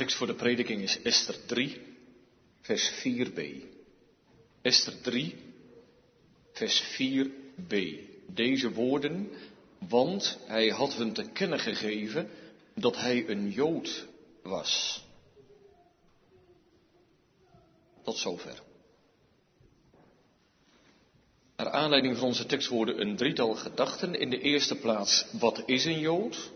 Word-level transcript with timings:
tekst 0.00 0.16
voor 0.16 0.26
de 0.26 0.34
prediking 0.34 0.82
is 0.82 1.02
Esther 1.02 1.46
3, 1.46 1.80
vers 2.60 2.90
4b. 2.90 3.40
Esther 4.62 5.00
3, 5.00 5.36
vers 6.52 6.82
4b. 6.82 7.74
Deze 8.26 8.72
woorden, 8.72 9.30
want 9.88 10.38
hij 10.46 10.68
had 10.68 10.94
hun 10.94 11.12
te 11.12 11.30
kennen 11.32 11.58
gegeven 11.58 12.30
dat 12.74 12.96
hij 12.96 13.28
een 13.28 13.50
Jood 13.50 14.06
was. 14.42 15.02
Tot 18.02 18.16
zover. 18.16 18.62
Naar 21.56 21.70
aanleiding 21.70 22.16
van 22.16 22.26
onze 22.26 22.46
tekst 22.46 22.68
worden 22.68 23.00
een 23.00 23.16
drietal 23.16 23.54
gedachten. 23.54 24.14
In 24.14 24.30
de 24.30 24.40
eerste 24.40 24.76
plaats, 24.76 25.26
wat 25.32 25.62
is 25.66 25.84
een 25.84 26.00
Jood? 26.00 26.50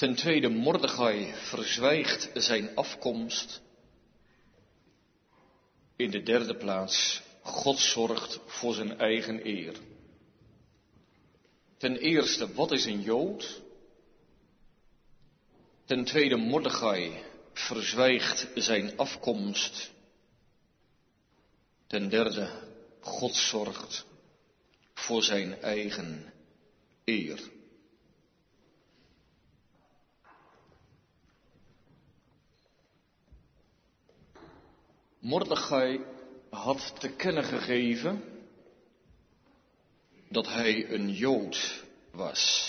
Ten 0.00 0.14
tweede, 0.14 0.48
Mordechai 0.48 1.34
verzwijgt 1.34 2.30
zijn 2.34 2.74
afkomst. 2.74 3.60
In 5.96 6.10
de 6.10 6.22
derde 6.22 6.56
plaats, 6.56 7.22
God 7.42 7.78
zorgt 7.78 8.40
voor 8.46 8.74
zijn 8.74 8.98
eigen 8.98 9.46
eer. 9.46 9.76
Ten 11.76 11.96
eerste, 11.96 12.54
wat 12.54 12.72
is 12.72 12.84
een 12.84 13.00
Jood? 13.00 13.62
Ten 15.84 16.04
tweede, 16.04 16.36
Mordechai 16.36 17.24
verzwijgt 17.52 18.48
zijn 18.54 18.96
afkomst. 18.96 19.90
Ten 21.86 22.08
derde, 22.08 22.50
God 23.00 23.34
zorgt 23.34 24.06
voor 24.94 25.22
zijn 25.22 25.60
eigen 25.60 26.32
eer. 27.04 27.58
Mordechai 35.20 36.04
had 36.50 37.00
te 37.00 37.08
kennen 37.08 37.44
gegeven 37.44 38.22
dat 40.28 40.46
hij 40.46 40.90
een 40.90 41.12
Jood 41.12 41.84
was. 42.10 42.68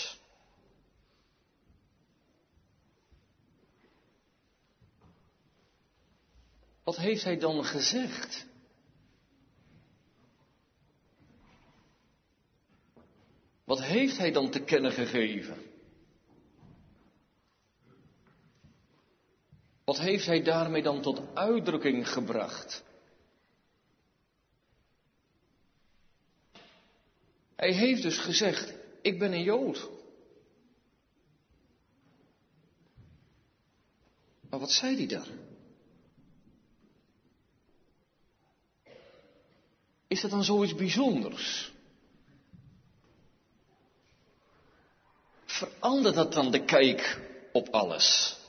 Wat 6.84 6.96
heeft 6.96 7.24
hij 7.24 7.38
dan 7.38 7.64
gezegd? 7.64 8.46
Wat 13.64 13.82
heeft 13.82 14.18
hij 14.18 14.32
dan 14.32 14.50
te 14.50 14.60
kennen 14.60 14.92
gegeven? 14.92 15.71
Wat 19.92 20.00
heeft 20.00 20.26
hij 20.26 20.42
daarmee 20.42 20.82
dan 20.82 21.02
tot 21.02 21.20
uitdrukking 21.34 22.08
gebracht? 22.08 22.82
Hij 27.56 27.72
heeft 27.72 28.02
dus 28.02 28.18
gezegd, 28.18 28.74
ik 29.02 29.18
ben 29.18 29.32
een 29.32 29.42
Jood. 29.42 29.88
Maar 34.50 34.60
wat 34.60 34.70
zei 34.70 34.96
hij 34.96 35.06
daar? 35.06 35.28
Is 40.06 40.20
dat 40.20 40.30
dan 40.30 40.44
zoiets 40.44 40.74
bijzonders? 40.74 41.72
Verandert 45.44 46.14
dat 46.14 46.32
dan 46.32 46.50
de 46.50 46.64
kijk 46.64 47.20
op 47.52 47.68
alles? 47.68 48.40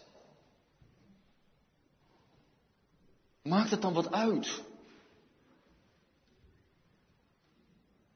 Maakt 3.44 3.72
het 3.72 3.82
dan 3.82 3.94
wat 3.94 4.12
uit? 4.12 4.62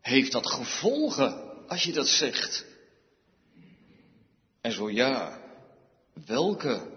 Heeft 0.01 0.31
dat 0.31 0.51
gevolgen 0.51 1.67
als 1.67 1.83
je 1.83 1.93
dat 1.93 2.07
zegt? 2.07 2.65
En 4.61 4.71
zo 4.71 4.89
ja, 4.89 5.41
welke 6.25 6.91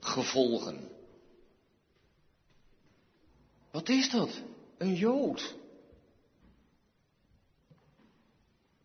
gevolgen? 0.00 0.88
Wat 3.70 3.88
is 3.88 4.10
dat? 4.10 4.40
Een 4.78 4.94
Jood. 4.94 5.54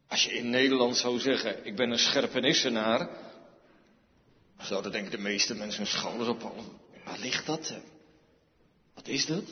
Als 0.07 0.23
je 0.23 0.31
in 0.31 0.49
Nederland 0.49 0.97
zou 0.97 1.19
zeggen, 1.19 1.65
ik 1.65 1.75
ben 1.75 1.91
een 1.91 1.99
scherpenissenaar, 1.99 3.09
zouden 4.57 4.91
denk 4.91 5.05
ik 5.05 5.11
de 5.11 5.17
meeste 5.17 5.55
mensen 5.55 5.81
hun 5.83 5.91
schouders 5.91 6.29
ophalen. 6.29 6.65
Waar 7.03 7.19
ligt 7.19 7.45
dat? 7.45 7.73
Wat 8.95 9.07
is 9.07 9.25
dat? 9.25 9.43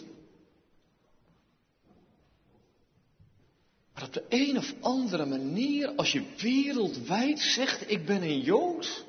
Maar 3.93 4.03
op 4.03 4.13
de 4.13 4.25
een 4.29 4.57
of 4.57 4.73
andere 4.81 5.25
manier, 5.25 5.95
als 5.95 6.11
je 6.11 6.33
wereldwijd 6.37 7.39
zegt, 7.39 7.89
ik 7.89 8.05
ben 8.05 8.21
een 8.21 8.41
Jood, 8.41 9.05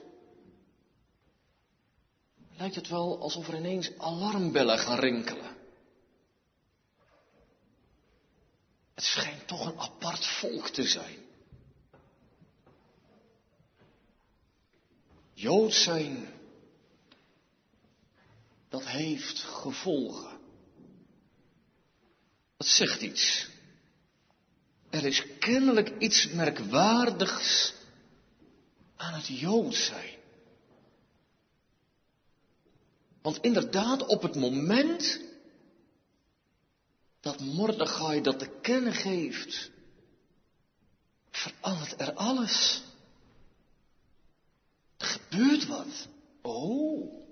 lijkt 2.56 2.74
het 2.74 2.88
wel 2.88 3.20
alsof 3.20 3.48
er 3.48 3.56
ineens 3.56 3.98
alarmbellen 3.98 4.78
gaan 4.78 4.98
rinkelen. 4.98 5.56
Het 8.94 9.04
schijnt 9.04 9.46
toch 9.46 9.66
een 9.66 9.78
apart 9.78 10.26
volk 10.26 10.68
te 10.68 10.82
zijn. 10.82 11.18
Jood 15.32 15.74
zijn, 15.74 16.33
dat 18.74 18.86
heeft 18.86 19.38
gevolgen. 19.38 20.40
Dat 22.56 22.66
zegt 22.66 23.00
iets. 23.00 23.48
Er 24.90 25.04
is 25.04 25.38
kennelijk 25.38 25.98
iets 25.98 26.28
merkwaardigs 26.28 27.74
aan 28.96 29.14
het 29.14 29.26
Jood 29.26 29.74
zijn. 29.74 30.18
Want 33.22 33.38
inderdaad, 33.38 34.06
op 34.06 34.22
het 34.22 34.34
moment 34.34 35.20
dat 37.20 37.40
Mordechai 37.40 38.20
dat 38.20 38.38
te 38.38 38.58
kennen 38.62 38.92
geeft, 38.92 39.70
verandert 41.30 42.00
er 42.00 42.12
alles. 42.12 42.82
Er 44.96 45.06
gebeurt 45.06 45.66
wat. 45.66 46.08
Oh. 46.42 47.23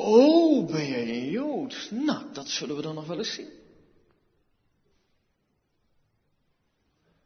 Oh, 0.00 0.66
ben 0.66 0.86
jij 0.86 1.08
een 1.08 1.30
Jood? 1.30 1.88
Nou, 1.90 2.32
dat 2.32 2.48
zullen 2.48 2.76
we 2.76 2.82
dan 2.82 2.94
nog 2.94 3.06
wel 3.06 3.18
eens 3.18 3.34
zien. 3.34 3.50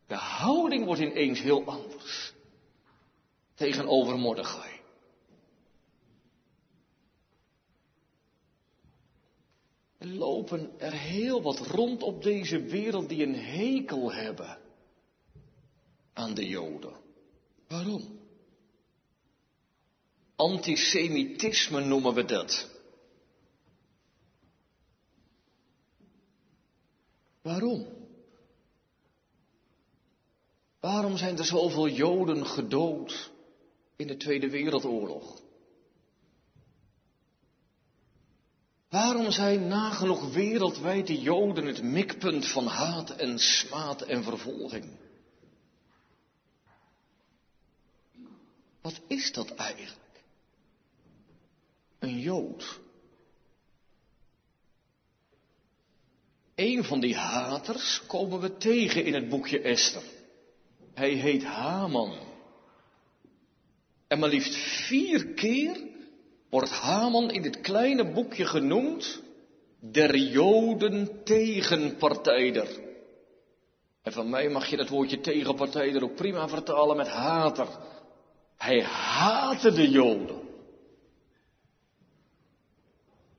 De 0.07 0.15
houding 0.15 0.85
wordt 0.85 1.01
ineens 1.01 1.41
heel 1.41 1.65
anders 1.65 2.33
tegenover 3.55 4.19
Mordechai. 4.19 4.81
Er 9.99 10.09
lopen 10.09 10.81
er 10.81 10.93
heel 10.93 11.43
wat 11.43 11.59
rond 11.59 12.03
op 12.03 12.23
deze 12.23 12.63
wereld 12.63 13.09
die 13.09 13.27
een 13.27 13.35
hekel 13.35 14.13
hebben 14.13 14.59
aan 16.13 16.35
de 16.35 16.49
Joden. 16.49 16.97
Waarom? 17.69 18.22
Antisemitisme 20.43 21.81
noemen 21.81 22.15
we 22.15 22.25
dat. 22.25 22.69
Waarom? 27.43 27.87
Waarom 30.81 31.17
zijn 31.17 31.39
er 31.39 31.45
zoveel 31.45 31.89
Joden 31.89 32.47
gedood 32.47 33.31
in 33.97 34.07
de 34.07 34.17
Tweede 34.17 34.51
Wereldoorlog? 34.51 35.41
Waarom 38.89 39.31
zijn 39.31 39.67
nagenoeg 39.69 40.33
wereldwijd 40.33 41.07
de 41.07 41.21
Joden 41.21 41.67
het 41.67 41.83
mikpunt 41.83 42.47
van 42.47 42.67
haat 42.67 43.11
en 43.11 43.39
smaad 43.39 44.03
en 44.03 44.23
vervolging? 44.23 44.91
Wat 48.81 49.01
is 49.07 49.33
dat 49.33 49.55
eigenlijk? 49.55 50.02
Een 52.03 52.21
Jood. 52.21 52.81
Een 56.55 56.85
van 56.85 57.01
die 57.01 57.17
haters 57.17 58.03
komen 58.07 58.41
we 58.41 58.57
tegen 58.57 59.05
in 59.05 59.15
het 59.15 59.29
boekje 59.29 59.61
Esther. 59.61 60.03
Hij 60.95 61.11
heet 61.11 61.45
Haman. 61.45 62.19
En 64.09 64.19
maar 64.19 64.29
liefst 64.29 64.55
vier 64.87 65.27
keer 65.27 65.81
wordt 66.51 66.71
Haman 66.71 67.31
in 67.31 67.43
dit 67.43 67.61
kleine 67.61 68.13
boekje 68.13 68.45
genoemd 68.45 69.23
der 69.81 70.17
Joden 70.17 71.25
tegenpartijder. 71.25 72.69
En 74.03 74.13
van 74.13 74.31
mij 74.31 74.49
mag 74.49 74.67
je 74.67 74.77
dat 74.77 74.89
woordje 74.89 75.21
tegenpartijder 75.21 76.03
ook 76.03 76.15
prima 76.15 76.49
vertalen 76.49 76.97
met 76.97 77.09
hater. 77.09 77.69
Hij 78.57 78.83
haatte 78.83 79.73
de 79.73 79.91
Joden. 79.91 80.42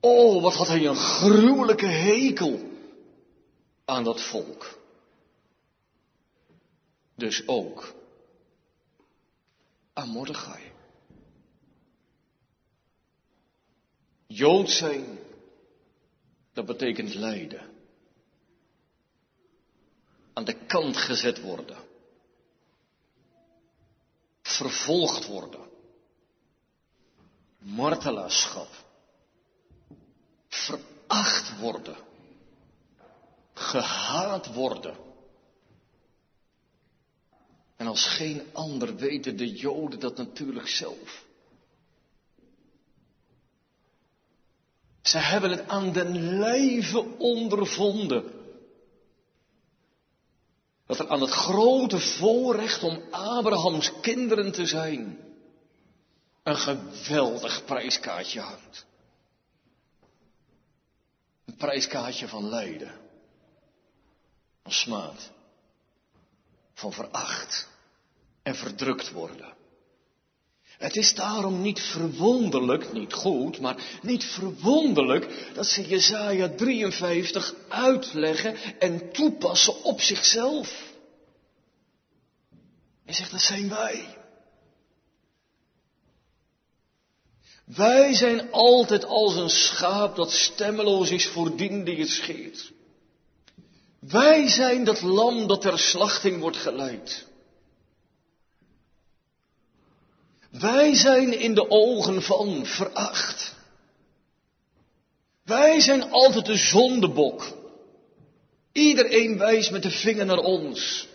Oh, 0.06 0.42
wat 0.42 0.54
had 0.54 0.68
hij 0.68 0.86
een 0.86 0.96
gruwelijke 0.96 1.86
hekel 1.86 2.60
aan 3.86 4.04
dat 4.04 4.22
volk. 4.22 4.80
Dus 7.16 7.48
ook 7.48 7.94
aan 9.94 10.10
Mordechai. 10.10 10.72
Jood 14.28 14.70
zijn, 14.70 15.20
dat 16.54 16.66
betekent 16.66 17.14
lijden. 17.14 17.70
Aan 20.34 20.46
de 20.46 20.66
kant 20.66 20.98
gezet 20.98 21.42
worden. 21.42 21.78
Vervolgd 24.42 25.28
worden. 25.28 25.70
Martelaarschap. 27.58 28.82
Veracht 30.54 31.60
worden. 31.60 31.96
Gehaat 33.54 34.54
worden. 34.54 34.96
En 37.76 37.88
als 37.88 38.06
geen 38.06 38.44
ander 38.52 38.96
weten 38.96 39.38
de 39.38 39.52
Joden 39.52 40.00
dat 40.00 40.18
natuurlijk 40.18 40.68
zelf. 40.68 41.26
Ze 45.02 45.18
hebben 45.18 45.50
het 45.50 45.68
aan 45.68 45.92
den 45.92 46.38
lijve 46.40 47.18
ondervonden. 47.18 48.24
Dat 50.86 51.00
er 51.00 51.10
aan 51.10 51.22
het 51.22 51.30
grote 51.30 52.00
voorrecht 52.00 52.84
om 52.84 53.02
Abrahams 53.12 53.92
kinderen 54.02 54.52
te 54.52 54.66
zijn 54.66 55.20
een 56.44 56.56
geweldig 56.58 57.66
prijskaartje 57.66 58.40
hangt. 58.40 58.86
Een 61.45 61.56
prijskaartje 61.56 62.28
van 62.28 62.50
lijden, 62.50 62.92
van 64.63 64.72
smaad, 64.72 65.31
van 66.74 66.94
veracht 66.94 67.68
en 68.44 68.56
verdrukt 68.56 69.12
worden. 69.12 69.54
Het 70.78 70.95
is 70.95 71.16
daarom 71.16 71.62
niet 71.62 71.80
verwonderlijk, 71.80 72.94
niet 72.94 73.13
goed, 73.13 73.60
maar 73.60 74.00
niet 74.01 74.24
verwonderlijk 74.24 75.51
dat 75.54 75.68
ze 75.68 75.88
Jesaja 75.88 76.50
53 76.50 77.54
uitleggen 77.68 78.80
en 78.80 79.12
toepassen 79.12 79.84
op 79.84 80.01
zichzelf. 80.01 80.92
Hij 83.06 83.13
zegt, 83.13 83.31
dat 83.31 83.42
zijn 83.42 83.69
wij. 83.69 84.23
Wij 87.65 88.13
zijn 88.13 88.51
altijd 88.51 89.06
als 89.06 89.36
een 89.36 89.50
schaap 89.50 90.15
dat 90.15 90.31
stemmeloos 90.31 91.12
is 91.12 91.27
voor 91.27 91.56
dien 91.56 91.83
die 91.83 92.00
het 92.00 92.10
scheert. 92.10 92.71
Wij 94.00 94.48
zijn 94.48 94.83
dat 94.83 95.01
lam 95.01 95.48
dat 95.48 95.62
ter 95.62 95.80
slachting 95.80 96.39
wordt 96.39 96.57
geleid. 96.57 97.25
Wij 100.50 100.95
zijn 100.95 101.39
in 101.39 101.54
de 101.54 101.69
ogen 101.69 102.21
van 102.21 102.65
veracht. 102.65 103.56
Wij 105.44 105.80
zijn 105.80 106.12
altijd 106.12 106.45
de 106.45 106.57
zondebok. 106.57 107.57
Iedereen 108.71 109.38
wijst 109.38 109.71
met 109.71 109.83
de 109.83 109.92
vinger 109.92 110.25
naar 110.25 110.38
ons. 110.38 111.07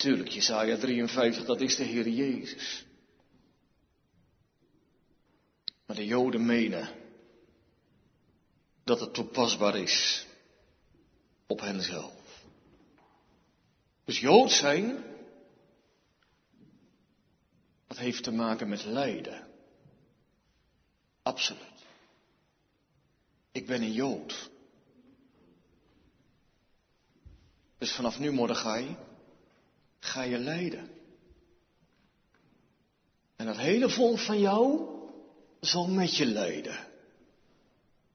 Tuurlijk, 0.00 0.28
Jesaja 0.28 0.76
53, 0.76 1.44
dat 1.44 1.60
is 1.60 1.76
de 1.76 1.84
Heer 1.84 2.08
Jezus. 2.08 2.86
Maar 5.86 5.96
de 5.96 6.06
Joden 6.06 6.46
menen 6.46 6.88
dat 8.84 9.00
het 9.00 9.14
toepasbaar 9.14 9.76
is 9.76 10.26
op 11.46 11.60
henzelf. 11.60 12.44
Dus 14.04 14.20
Jood 14.20 14.50
zijn, 14.50 15.04
dat 17.86 17.98
heeft 17.98 18.22
te 18.22 18.32
maken 18.32 18.68
met 18.68 18.84
lijden. 18.84 19.46
Absoluut. 21.22 21.84
Ik 23.52 23.66
ben 23.66 23.82
een 23.82 23.92
Jood. 23.92 24.50
Dus 27.78 27.92
vanaf 27.92 28.18
nu, 28.18 28.30
Mordechai, 28.30 28.96
ga 30.00 30.22
je 30.22 30.38
lijden. 30.38 30.90
En 33.36 33.46
dat 33.46 33.56
hele 33.56 33.90
volk 33.90 34.18
van 34.18 34.40
jou 34.40 34.88
zal 35.60 35.86
met 35.86 36.16
je 36.16 36.26
lijden. 36.26 36.86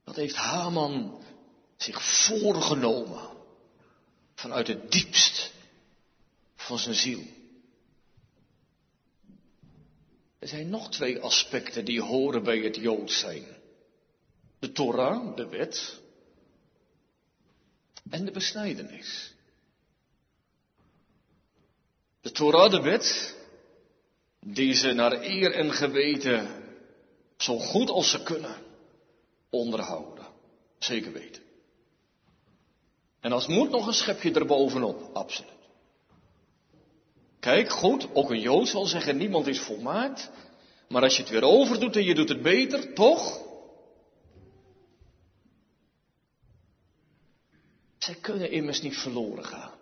Dat 0.04 0.16
heeft 0.16 0.36
Haman 0.36 1.24
zich 1.78 2.26
voorgenomen 2.26 3.30
vanuit 4.36 4.68
het 4.68 4.92
diepst 4.92 5.54
van 6.56 6.80
zijn 6.80 6.96
ziel. 6.96 7.24
Er 10.40 10.48
zijn 10.48 10.70
nog 10.70 10.92
twee 10.92 11.20
aspecten 11.20 11.86
die 11.86 12.02
horen 12.02 12.44
bij 12.44 12.60
het 12.60 12.76
Jood 12.76 13.12
zijn. 13.12 13.46
De 14.60 14.72
Torah, 14.72 15.36
de 15.36 15.48
wet, 15.48 16.00
en 18.10 18.26
de 18.26 18.32
besnijdenis. 18.32 19.35
De 22.26 22.32
Torah, 22.32 22.72
de 22.72 22.82
wet, 22.82 23.36
die 24.40 24.74
ze 24.74 24.94
naar 24.94 25.22
eer 25.22 25.52
en 25.52 25.72
geweten 25.72 26.48
zo 27.38 27.58
goed 27.60 27.90
als 27.90 28.10
ze 28.10 28.24
kunnen 28.24 28.56
onderhouden. 29.50 30.26
Zeker 30.80 31.12
weten. 31.12 31.44
En 33.20 33.32
als 33.32 33.48
moet 33.48 33.70
nog 33.70 33.88
een 33.88 33.94
schepje 33.94 34.34
erbovenop, 34.34 35.10
absoluut. 35.14 35.52
Kijk, 37.40 37.70
goed, 37.70 38.16
ook 38.16 38.30
een 38.30 38.42
Jood 38.42 38.68
zal 38.68 38.86
zeggen, 38.86 39.18
niemand 39.18 39.48
is 39.48 39.60
volmaakt. 39.60 40.30
Maar 40.90 41.02
als 41.02 41.16
je 41.16 41.22
het 41.22 41.32
weer 41.32 41.44
overdoet 41.44 41.96
en 41.96 42.04
je 42.04 42.16
doet 42.16 42.30
het 42.30 42.42
beter, 42.42 42.94
toch? 42.94 43.42
Zij 47.98 48.16
kunnen 48.16 48.52
immers 48.52 48.82
niet 48.82 48.98
verloren 48.98 49.46
gaan. 49.46 49.75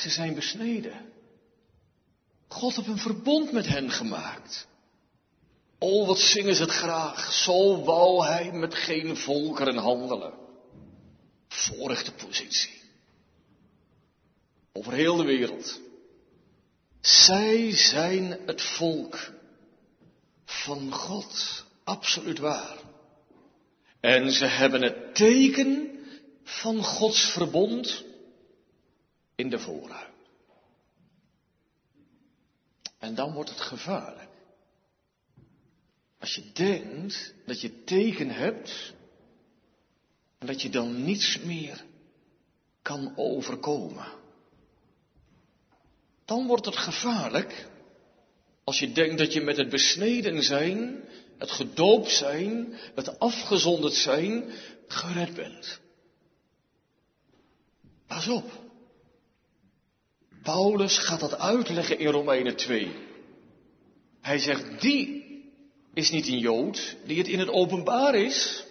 Ze 0.00 0.10
zijn 0.10 0.34
besneden. 0.34 1.12
God 2.48 2.76
heeft 2.76 2.88
een 2.88 2.98
verbond 2.98 3.52
met 3.52 3.66
hen 3.66 3.90
gemaakt. 3.90 4.66
Oh, 5.78 6.06
wat 6.06 6.18
zingen 6.18 6.54
ze 6.54 6.62
het 6.62 6.70
graag. 6.70 7.32
Zo 7.32 7.84
wou 7.84 8.26
hij 8.26 8.52
met 8.52 8.74
geen 8.74 9.16
volkeren 9.16 9.76
handelen. 9.76 10.32
Voorrechte 11.48 12.12
positie. 12.12 12.80
Over 14.72 14.92
heel 14.92 15.16
de 15.16 15.24
wereld. 15.24 15.80
Zij 17.00 17.76
zijn 17.76 18.38
het 18.46 18.62
volk 18.62 19.32
van 20.44 20.92
God. 20.92 21.64
Absoluut 21.84 22.38
waar. 22.38 22.76
En 24.00 24.32
ze 24.32 24.44
hebben 24.46 24.82
het 24.82 25.14
teken 25.14 25.98
van 26.42 26.84
Gods 26.84 27.32
verbond 27.32 28.08
in 29.40 29.50
de 29.50 29.58
voorhuid. 29.58 30.08
En 32.98 33.14
dan 33.14 33.32
wordt 33.32 33.50
het 33.50 33.60
gevaarlijk. 33.60 34.28
Als 36.18 36.34
je 36.34 36.52
denkt 36.52 37.34
dat 37.46 37.60
je 37.60 37.84
teken 37.84 38.30
hebt 38.30 38.94
en 40.38 40.46
dat 40.46 40.62
je 40.62 40.70
dan 40.70 41.04
niets 41.04 41.38
meer 41.38 41.84
kan 42.82 43.12
overkomen 43.16 44.18
dan 46.30 46.46
wordt 46.46 46.64
het 46.64 46.76
gevaarlijk 46.76 47.68
als 48.64 48.78
je 48.78 48.92
denkt 48.92 49.18
dat 49.18 49.32
je 49.32 49.40
met 49.40 49.56
het 49.56 49.68
besneden 49.68 50.42
zijn, 50.42 51.04
het 51.38 51.50
gedoopt 51.50 52.10
zijn, 52.10 52.74
het 52.94 53.18
afgezonderd 53.18 53.94
zijn, 53.94 54.50
gered 54.86 55.34
bent. 55.34 55.80
Pas 58.06 58.28
op. 58.28 58.59
Paulus 60.42 60.98
gaat 60.98 61.20
dat 61.20 61.38
uitleggen 61.38 61.98
in 61.98 62.10
Romeinen 62.10 62.56
2. 62.56 62.96
Hij 64.20 64.38
zegt, 64.38 64.80
die 64.80 65.20
is 65.94 66.10
niet 66.10 66.28
een 66.28 66.38
Jood, 66.38 66.96
die 67.06 67.18
het 67.18 67.28
in 67.28 67.38
het 67.38 67.48
openbaar 67.48 68.14
is. 68.14 68.64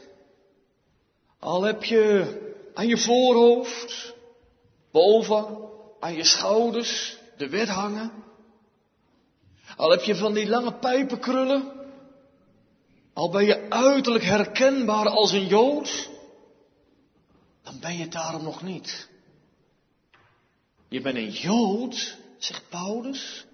Al 1.40 1.64
heb 1.64 1.84
je 1.84 2.38
aan 2.74 2.88
je 2.88 2.98
voorhoofd, 2.98 4.16
boven, 4.92 5.58
aan 6.00 6.14
je 6.14 6.24
schouders, 6.24 7.18
de 7.38 7.50
wet 7.50 7.68
hangen. 7.68 8.12
Al 9.76 9.90
heb 9.90 10.02
je 10.02 10.16
van 10.16 10.34
die 10.34 10.48
lange 10.48 10.74
pijpenkrullen. 10.74 11.72
Al 13.14 13.30
ben 13.30 13.46
je 13.46 13.70
uiterlijk 13.70 14.24
herkenbaar 14.24 15.10
als 15.10 15.32
een 15.32 15.48
Jood. 15.48 16.10
Dan 17.64 17.80
ben 17.80 17.94
je 17.98 18.02
het 18.02 18.12
daarom 18.12 18.44
nog 18.44 18.64
niet. 18.64 19.10
Je 20.90 21.02
bent 21.02 21.18
een 21.18 21.32
Jood, 21.32 22.18
zegt 22.38 22.70
Paulus, 22.70 23.46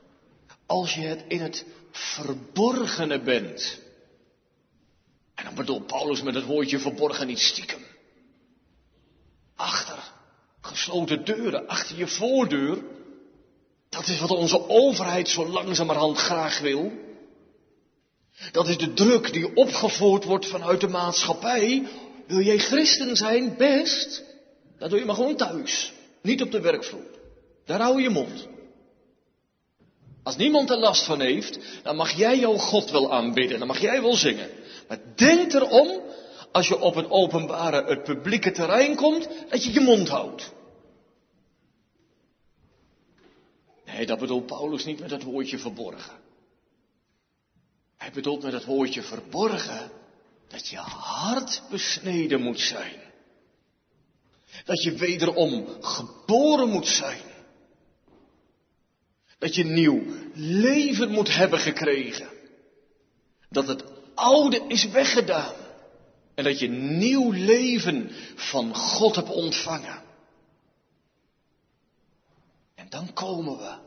als 0.66 0.96
je 0.96 1.02
het 1.02 1.24
in 1.28 1.42
het 1.42 1.66
verborgene 1.92 3.22
bent. 3.22 3.80
En 5.36 5.46
dan 5.46 5.56
bedoelt 5.56 5.88
Paulus 5.88 6.22
met 6.22 6.36
het 6.36 6.46
woordje 6.46 6.80
verborgen 6.80 7.28
niet 7.28 7.40
stiekem. 7.40 7.86
Achter 9.56 10.14
gesloten 10.62 11.26
deuren, 11.26 11.68
achter 11.68 11.98
je 11.98 12.08
voordeur. 12.08 12.84
Dat 13.90 14.08
is 14.08 14.20
wat 14.20 14.30
onze 14.30 14.70
overheid 14.70 15.30
zo 15.30 15.48
langzamerhand 15.48 16.18
graag 16.18 16.60
wil. 16.60 16.92
Dat 18.52 18.68
is 18.68 18.78
de 18.78 18.94
druk 18.94 19.34
die 19.34 19.56
opgevoerd 19.56 20.24
wordt 20.24 20.48
vanuit 20.48 20.82
de 20.82 20.88
maatschappij. 20.88 21.88
Wil 22.28 22.42
jij 22.42 22.58
christen 22.58 23.16
zijn? 23.16 23.58
Best. 23.58 24.24
Dan 24.78 24.90
doe 24.90 25.00
je 25.00 25.06
maar 25.06 25.16
gewoon 25.16 25.36
thuis. 25.36 25.94
Niet 26.22 26.42
op 26.42 26.52
de 26.52 26.60
werkvloer. 26.60 27.15
Daar 27.66 27.82
hou 27.82 28.02
je 28.02 28.10
mond. 28.10 28.48
Als 30.24 30.36
niemand 30.36 30.70
er 30.70 30.78
last 30.78 31.06
van 31.06 31.20
heeft, 31.20 31.60
dan 31.84 31.96
mag 31.96 32.12
jij 32.12 32.40
jouw 32.40 32.58
God 32.58 32.92
wel 32.92 33.14
aanbidden. 33.14 33.60
Dan 33.60 33.68
mag 33.68 33.80
jij 33.80 34.02
wel 34.02 34.16
zingen. 34.16 34.50
Maar 34.88 35.00
denk 35.16 35.54
erom, 35.54 36.02
als 36.52 36.68
je 36.68 36.80
op 36.80 36.96
het 36.96 37.10
openbare, 37.10 37.86
het 37.86 38.04
publieke 38.04 38.52
terrein 38.52 38.96
komt, 38.96 39.28
dat 39.50 39.64
je 39.64 39.74
je 39.74 39.80
mond 39.80 40.08
houdt. 40.08 40.54
Nee, 43.86 44.06
dat 44.06 44.20
bedoelt 44.20 44.46
Paulus 44.46 44.86
niet 44.86 45.00
met 45.00 45.12
het 45.12 45.24
woordje 45.24 45.58
verborgen. 45.58 46.24
Hij 47.98 48.12
bedoelt 48.12 48.44
met 48.44 48.54
het 48.54 48.66
woordje 48.66 49.02
verborgen 49.02 49.92
dat 50.48 50.68
je 50.68 50.78
hart 50.78 51.62
besneden 51.70 52.42
moet 52.42 52.60
zijn. 52.60 53.00
Dat 54.66 54.84
je 54.84 54.92
wederom 54.92 55.68
geboren 55.82 56.70
moet 56.70 56.88
zijn. 56.88 57.25
Dat 59.38 59.56
je 59.56 59.64
nieuw 59.64 60.04
leven 60.34 61.12
moet 61.12 61.36
hebben 61.36 61.60
gekregen. 61.60 62.30
Dat 63.50 63.68
het 63.68 63.84
oude 64.16 64.66
is 64.68 64.86
weggedaan. 64.86 65.54
En 66.36 66.44
dat 66.44 66.60
je 66.60 66.68
nieuw 66.70 67.32
leven 67.32 68.12
van 68.36 68.76
God 68.76 69.16
hebt 69.16 69.30
ontvangen. 69.30 70.04
En 72.76 72.90
dan 72.90 73.14
komen 73.14 73.58
we 73.58 73.78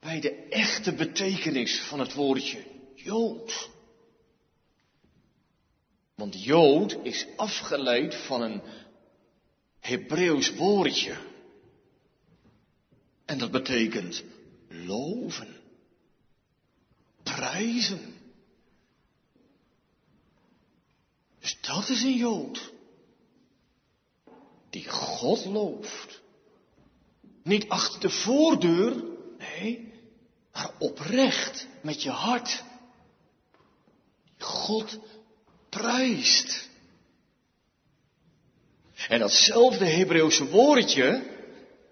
bij 0.00 0.20
de 0.20 0.46
echte 0.48 0.92
betekenis 0.92 1.80
van 1.80 2.00
het 2.00 2.14
woordje 2.14 2.64
Jood. 2.94 3.70
Want 6.14 6.44
Jood 6.44 6.98
is 7.02 7.26
afgeleid 7.36 8.14
van 8.14 8.42
een 8.42 8.62
Hebreeuws 9.80 10.54
woordje. 10.54 11.16
En 13.32 13.38
dat 13.38 13.50
betekent 13.50 14.22
loven, 14.68 15.56
prijzen. 17.22 18.14
Dus 21.40 21.58
dat 21.60 21.88
is 21.88 22.02
een 22.02 22.16
Jood. 22.16 22.72
Die 24.70 24.88
God 24.88 25.44
looft. 25.44 26.20
Niet 27.42 27.68
achter 27.68 28.00
de 28.00 28.10
voordeur, 28.10 29.04
nee, 29.38 29.92
maar 30.52 30.70
oprecht 30.78 31.66
met 31.82 32.02
je 32.02 32.10
hart. 32.10 32.62
God 34.38 34.98
prijst. 35.68 36.68
En 39.08 39.18
datzelfde 39.18 39.84
Hebreeuwse 39.84 40.48
woordje, 40.48 41.31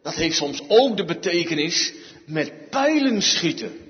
dat 0.02 0.14
heeft 0.14 0.36
soms 0.36 0.62
ook 0.68 0.96
de 0.96 1.04
betekenis 1.04 1.92
met 2.26 2.70
pijlen 2.70 3.22
schieten 3.22 3.88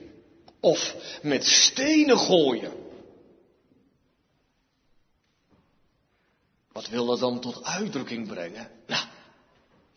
of 0.61 0.95
met 1.23 1.47
stenen 1.47 2.19
gooien. 2.19 2.73
Wat 6.73 6.89
wil 6.89 7.07
dat 7.07 7.19
dan 7.19 7.41
tot 7.41 7.65
uitdrukking 7.65 8.27
brengen? 8.27 8.71
Nou, 8.87 9.05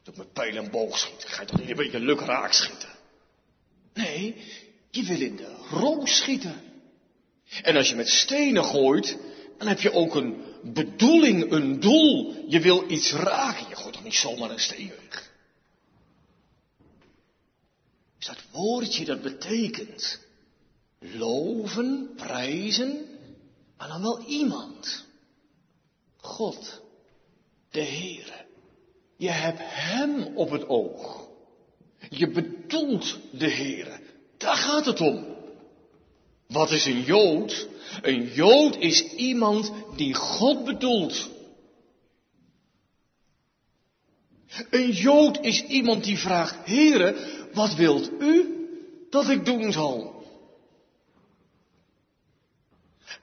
dat 0.03 0.17
met 0.17 0.33
pijl 0.33 0.55
en 0.55 0.71
boog 0.71 0.97
schieten, 0.97 1.29
ga 1.29 1.41
je 1.41 1.47
toch 1.47 1.59
niet 1.59 1.69
een 1.69 1.75
beetje 1.75 1.99
luk 1.99 2.19
raak 2.19 2.53
schieten? 2.53 2.89
Nee, 3.93 4.35
je 4.89 5.03
wil 5.03 5.21
in 5.21 5.35
de 5.35 5.55
roos 5.69 6.17
schieten. 6.17 6.61
En 7.61 7.75
als 7.75 7.89
je 7.89 7.95
met 7.95 8.09
stenen 8.09 8.63
gooit, 8.63 9.17
dan 9.57 9.67
heb 9.67 9.79
je 9.79 9.93
ook 9.93 10.15
een 10.15 10.43
bedoeling, 10.63 11.51
een 11.51 11.79
doel. 11.79 12.35
Je 12.47 12.59
wil 12.59 12.91
iets 12.91 13.11
raken. 13.11 13.69
Je 13.69 13.75
gooit 13.75 13.93
toch 13.93 14.03
niet 14.03 14.15
zomaar 14.15 14.49
een 14.49 14.59
steen 14.59 14.91
weg. 15.09 15.32
Dus 18.23 18.35
dat 18.35 18.45
woordje 18.51 19.05
dat 19.05 19.21
betekent 19.21 20.19
loven, 20.99 22.09
prijzen, 22.15 23.05
maar 23.77 23.87
dan 23.87 24.01
wel 24.01 24.21
iemand. 24.21 25.05
God, 26.17 26.81
de 27.69 27.83
Heere. 27.83 28.45
Je 29.17 29.29
hebt 29.29 29.59
Hem 29.61 30.37
op 30.37 30.49
het 30.49 30.67
oog. 30.67 31.27
Je 32.09 32.29
bedoelt 32.29 33.17
de 33.31 33.51
Heere. 33.51 33.99
Daar 34.37 34.57
gaat 34.57 34.85
het 34.85 35.01
om. 35.01 35.25
Wat 36.47 36.71
is 36.71 36.85
een 36.85 37.01
Jood? 37.01 37.67
Een 38.01 38.33
Jood 38.33 38.75
is 38.75 39.03
iemand 39.03 39.71
die 39.95 40.13
God 40.13 40.65
bedoelt. 40.65 41.29
Een 44.69 44.91
Jood 44.91 45.39
is 45.41 45.63
iemand 45.63 46.03
die 46.03 46.17
vraagt, 46.17 46.55
Heere, 46.65 47.15
wat 47.53 47.75
wilt 47.75 48.11
u 48.19 48.45
dat 49.09 49.29
ik 49.29 49.45
doen 49.45 49.71
zal? 49.71 50.13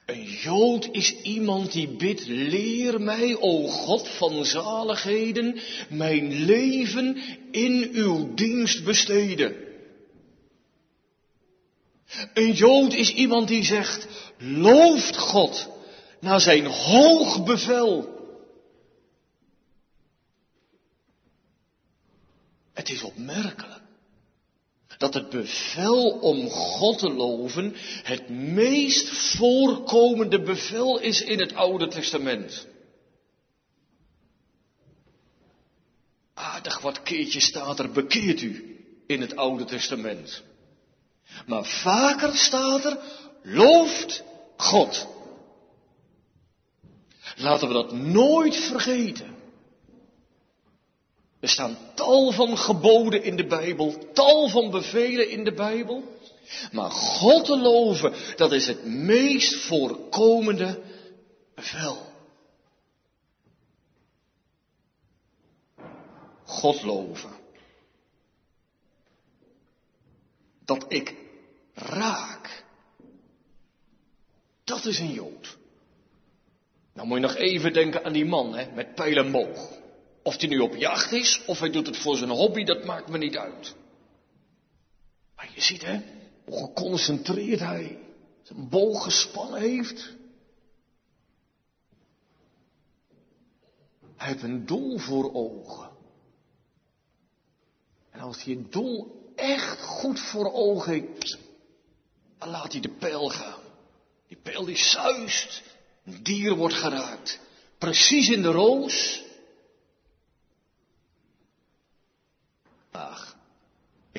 Een 0.05 0.23
Jood 0.23 0.89
is 0.91 1.21
iemand 1.21 1.71
die 1.71 1.87
bidt, 1.87 2.27
leer 2.27 3.01
mij, 3.01 3.37
o 3.39 3.67
God 3.67 4.07
van 4.07 4.45
zaligheden, 4.45 5.59
mijn 5.89 6.33
leven 6.33 7.17
in 7.51 7.89
uw 7.93 8.33
dienst 8.33 8.83
besteden. 8.83 9.55
Een 12.33 12.51
Jood 12.51 12.93
is 12.93 13.13
iemand 13.13 13.47
die 13.47 13.63
zegt, 13.63 14.07
looft 14.37 15.17
God 15.17 15.69
naar 16.19 16.41
zijn 16.41 16.65
hoog 16.65 17.43
bevel. 17.43 18.10
Het 22.81 22.89
is 22.89 23.03
opmerkelijk 23.03 23.81
dat 24.97 25.13
het 25.13 25.29
bevel 25.29 26.09
om 26.09 26.49
God 26.49 26.99
te 26.99 27.09
loven 27.13 27.73
het 28.03 28.29
meest 28.29 29.09
voorkomende 29.09 30.41
bevel 30.41 30.99
is 30.99 31.21
in 31.21 31.39
het 31.39 31.53
Oude 31.53 31.87
Testament. 31.87 32.67
Aardig 36.33 36.81
wat 36.81 37.03
keertjes 37.03 37.45
staat 37.45 37.79
er 37.79 37.91
bekeert 37.91 38.41
u 38.41 38.77
in 39.07 39.21
het 39.21 39.35
Oude 39.35 39.65
Testament. 39.65 40.43
Maar 41.45 41.65
vaker 41.65 42.35
staat 42.35 42.85
er, 42.85 42.97
looft 43.41 44.23
God. 44.57 45.07
Laten 47.35 47.67
we 47.67 47.73
dat 47.73 47.91
nooit 47.93 48.55
vergeten. 48.55 49.30
Er 51.41 51.49
staan 51.49 51.77
tal 51.95 52.31
van 52.31 52.57
geboden 52.57 53.23
in 53.23 53.35
de 53.35 53.47
Bijbel, 53.47 54.11
tal 54.13 54.49
van 54.49 54.71
bevelen 54.71 55.29
in 55.29 55.43
de 55.43 55.53
Bijbel. 55.53 56.03
Maar 56.71 56.91
God 56.91 57.45
te 57.45 57.57
loven, 57.57 58.13
dat 58.35 58.51
is 58.51 58.67
het 58.67 58.85
meest 58.85 59.55
voorkomende 59.55 60.81
bevel. 61.55 62.09
God 66.43 66.81
loven. 66.81 67.31
Dat 70.65 70.85
ik 70.87 71.15
raak. 71.73 72.63
Dat 74.63 74.85
is 74.85 74.99
een 74.99 75.13
Jood. 75.13 75.57
Nou 76.93 77.07
moet 77.07 77.17
je 77.17 77.23
nog 77.23 77.35
even 77.35 77.73
denken 77.73 78.03
aan 78.03 78.13
die 78.13 78.25
man 78.25 78.55
hè, 78.55 78.71
met 78.71 78.95
pijl 78.95 79.17
en 79.17 79.31
boog. 79.31 79.80
Of 80.23 80.37
hij 80.39 80.49
nu 80.49 80.59
op 80.59 80.75
jacht 80.75 81.11
is, 81.11 81.43
of 81.45 81.59
hij 81.59 81.69
doet 81.69 81.87
het 81.87 81.97
voor 81.97 82.17
zijn 82.17 82.29
hobby, 82.29 82.63
dat 82.63 82.85
maakt 82.85 83.09
me 83.09 83.17
niet 83.17 83.37
uit. 83.37 83.75
Maar 85.35 85.51
je 85.53 85.61
ziet 85.61 85.81
hè, 85.81 86.01
hoe 86.45 86.65
geconcentreerd 86.65 87.59
hij 87.59 87.99
zijn 88.41 88.69
boog 88.69 89.03
gespannen 89.03 89.59
heeft. 89.59 90.13
Hij 94.15 94.27
heeft 94.27 94.43
een 94.43 94.65
doel 94.65 94.97
voor 94.97 95.33
ogen. 95.33 95.89
En 98.09 98.19
als 98.19 98.43
hij 98.43 98.53
het 98.53 98.71
doel 98.71 99.31
echt 99.35 99.81
goed 99.81 100.19
voor 100.19 100.53
ogen 100.53 100.91
heeft, 100.91 101.37
dan 102.37 102.49
laat 102.49 102.71
hij 102.71 102.81
de 102.81 102.89
pijl 102.89 103.29
gaan. 103.29 103.61
Die 104.27 104.37
pijl 104.37 104.65
die 104.65 104.77
zuist, 104.77 105.63
een 106.03 106.23
dier 106.23 106.55
wordt 106.55 106.75
geraakt. 106.75 107.39
Precies 107.77 108.29
in 108.29 108.41
de 108.41 108.51
roos. 108.51 109.23
Ach, 112.91 113.37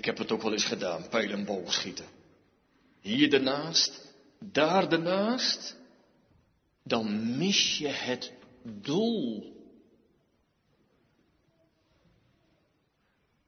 ik 0.02 0.08
heb 0.08 0.18
het 0.18 0.32
ook 0.32 0.42
wel 0.42 0.52
eens 0.52 0.64
gedaan, 0.64 1.08
pijl 1.08 1.30
en 1.30 1.44
boogschieten. 1.44 2.06
Hier 3.00 3.34
ernaast, 3.34 4.14
daar 4.38 4.92
ernaast. 4.92 5.76
Dan 6.82 7.38
mis 7.38 7.78
je 7.78 7.88
het 7.88 8.32
doel. 8.62 9.56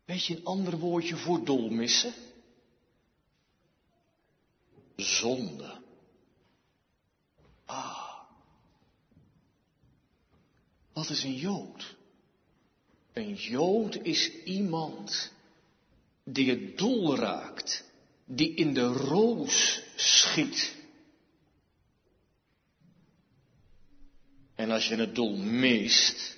Weet 0.05 0.25
je 0.25 0.37
een 0.37 0.45
ander 0.45 0.79
woordje 0.79 1.17
voor 1.17 1.45
doel 1.45 1.71
missen? 1.71 2.15
Zonde. 4.97 5.81
Ah. 7.65 8.19
Wat 10.93 11.11
is 11.11 11.25
een 11.25 11.37
Jood? 11.37 11.97
Een 13.13 13.35
Jood 13.35 13.95
is 13.95 14.43
iemand 14.45 15.34
die 16.25 16.51
het 16.51 16.79
doel 16.79 17.17
raakt, 17.17 17.85
die 18.25 18.55
in 18.55 18.75
de 18.75 18.87
roos 18.87 19.83
schiet. 19.97 20.77
En 24.55 24.71
als 24.71 24.89
je 24.89 24.97
het 24.97 25.15
doel 25.15 25.37
mist, 25.37 26.37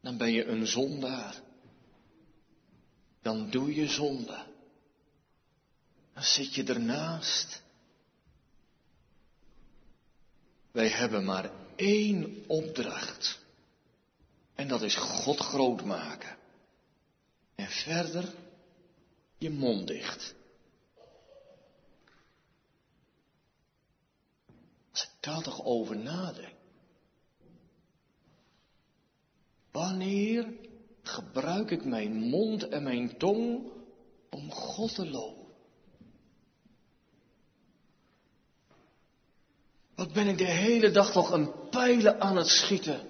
dan 0.00 0.16
ben 0.16 0.32
je 0.32 0.44
een 0.44 0.66
zondaar. 0.66 1.40
Dan 3.22 3.50
doe 3.50 3.74
je 3.74 3.86
zonde. 3.88 4.46
Dan 6.14 6.22
zit 6.22 6.54
je 6.54 6.64
ernaast. 6.64 7.62
Wij 10.70 10.88
hebben 10.88 11.24
maar 11.24 11.50
één 11.76 12.44
opdracht. 12.46 13.40
En 14.54 14.68
dat 14.68 14.82
is 14.82 14.94
God 14.94 15.38
groot 15.38 15.84
maken. 15.84 16.36
En 17.54 17.68
verder 17.68 18.34
je 19.38 19.50
mond 19.50 19.86
dicht. 19.86 20.34
Als 24.90 25.02
ik 25.02 25.10
daar 25.20 25.42
toch 25.42 25.64
over 25.64 25.96
nadenk. 25.96 26.54
Wanneer 29.70 30.52
gebruik 31.02 31.70
ik 31.70 31.84
mijn 31.84 32.12
mond 32.12 32.68
en 32.68 32.82
mijn 32.82 33.18
tong 33.18 33.72
om 34.30 34.50
God 34.50 34.94
te 34.94 35.10
loven? 35.10 35.42
Wat 39.94 40.12
ben 40.12 40.28
ik 40.28 40.38
de 40.38 40.44
hele 40.44 40.90
dag 40.90 41.12
toch 41.12 41.30
een 41.30 41.68
pijlen 41.70 42.20
aan 42.20 42.36
het 42.36 42.46
schieten, 42.46 43.08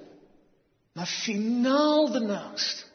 maar 0.92 1.06
finaal 1.06 2.14
ernaast. 2.14 2.91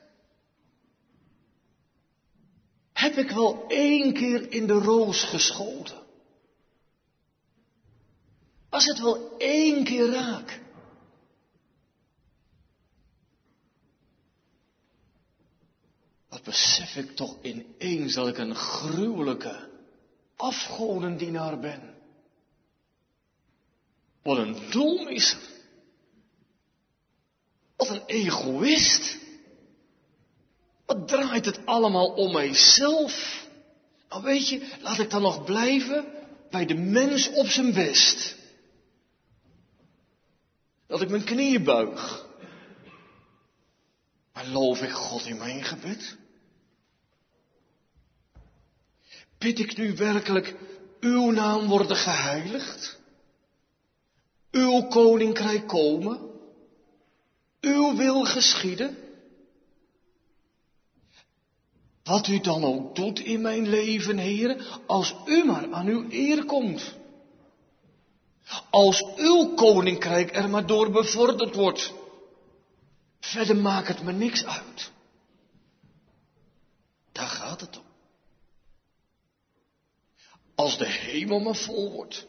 Ik 3.18 3.32
wel 3.32 3.66
één 3.68 4.14
keer 4.14 4.52
in 4.52 4.68
de 4.68 4.74
roos 4.74 5.24
geschoten? 5.24 6.06
Was 8.70 8.86
het 8.86 9.00
wel 9.00 9.38
één 9.38 9.84
keer 9.84 10.12
raak? 10.12 10.62
Wat 16.30 16.44
besef 16.44 16.96
ik 16.96 17.16
toch 17.16 17.38
ineens 17.42 18.14
dat 18.14 18.28
ik 18.28 18.38
een 18.38 18.56
gruwelijke 18.56 19.70
afgodendienaar 20.36 21.60
ben. 21.60 21.96
Wat 24.22 24.38
een 24.38 24.70
dolmisser. 24.72 25.40
Wat 27.76 27.90
een 27.90 28.06
egoïst. 28.06 29.18
Wat 30.88 31.08
draait 31.08 31.46
het 31.46 31.66
allemaal 31.66 32.08
om 32.08 32.32
mijzelf? 32.32 33.46
Nou 34.10 34.24
weet 34.24 34.50
je, 34.50 34.76
laat 34.82 35.00
ik 35.00 35.10
dan 35.10 35.22
nog 35.22 35.44
blijven 35.44 36.06
bij 36.50 36.66
de 36.66 36.76
mens 36.76 37.30
op 37.30 37.48
zijn 37.48 37.74
best. 37.74 38.36
Dat 40.88 41.02
ik 41.02 41.10
mijn 41.10 41.24
knieën 41.24 41.64
buig. 41.64 42.26
Maar 44.34 44.48
loof 44.48 44.82
ik 44.82 44.92
God 44.92 45.26
in 45.26 45.38
mijn 45.38 45.64
gebed? 45.64 46.18
Bid 49.38 49.60
ik 49.60 49.78
nu 49.78 49.96
werkelijk 49.96 50.56
uw 51.00 51.32
naam 51.32 51.68
worden 51.68 51.98
geheiligd? 51.98 53.00
Uw 54.52 54.82
koninkrijk 54.82 55.68
komen? 55.68 56.20
Uw 57.62 57.96
wil 57.96 58.26
geschieden? 58.26 59.07
Wat 62.08 62.28
u 62.28 62.40
dan 62.40 62.64
ook 62.64 62.96
doet 62.96 63.20
in 63.20 63.42
mijn 63.42 63.70
leven, 63.70 64.18
heren, 64.18 64.62
als 64.86 65.16
u 65.26 65.44
maar 65.46 65.74
aan 65.74 65.88
uw 65.88 66.06
eer 66.10 66.46
komt. 66.46 66.96
Als 68.70 69.04
uw 69.16 69.54
koninkrijk 69.54 70.36
er 70.36 70.50
maar 70.50 70.66
door 70.66 70.92
bevorderd 70.92 71.56
wordt. 71.56 71.94
Verder 73.20 73.56
maakt 73.56 73.88
het 73.88 74.04
me 74.04 74.12
niks 74.12 74.46
uit. 74.46 74.92
Daar 77.12 77.28
gaat 77.28 77.62
het 77.62 77.78
om. 77.78 77.86
Als 80.56 80.78
de 80.78 80.88
hemel 80.88 81.40
maar 81.40 81.56
vol 81.56 81.92
wordt. 81.92 82.28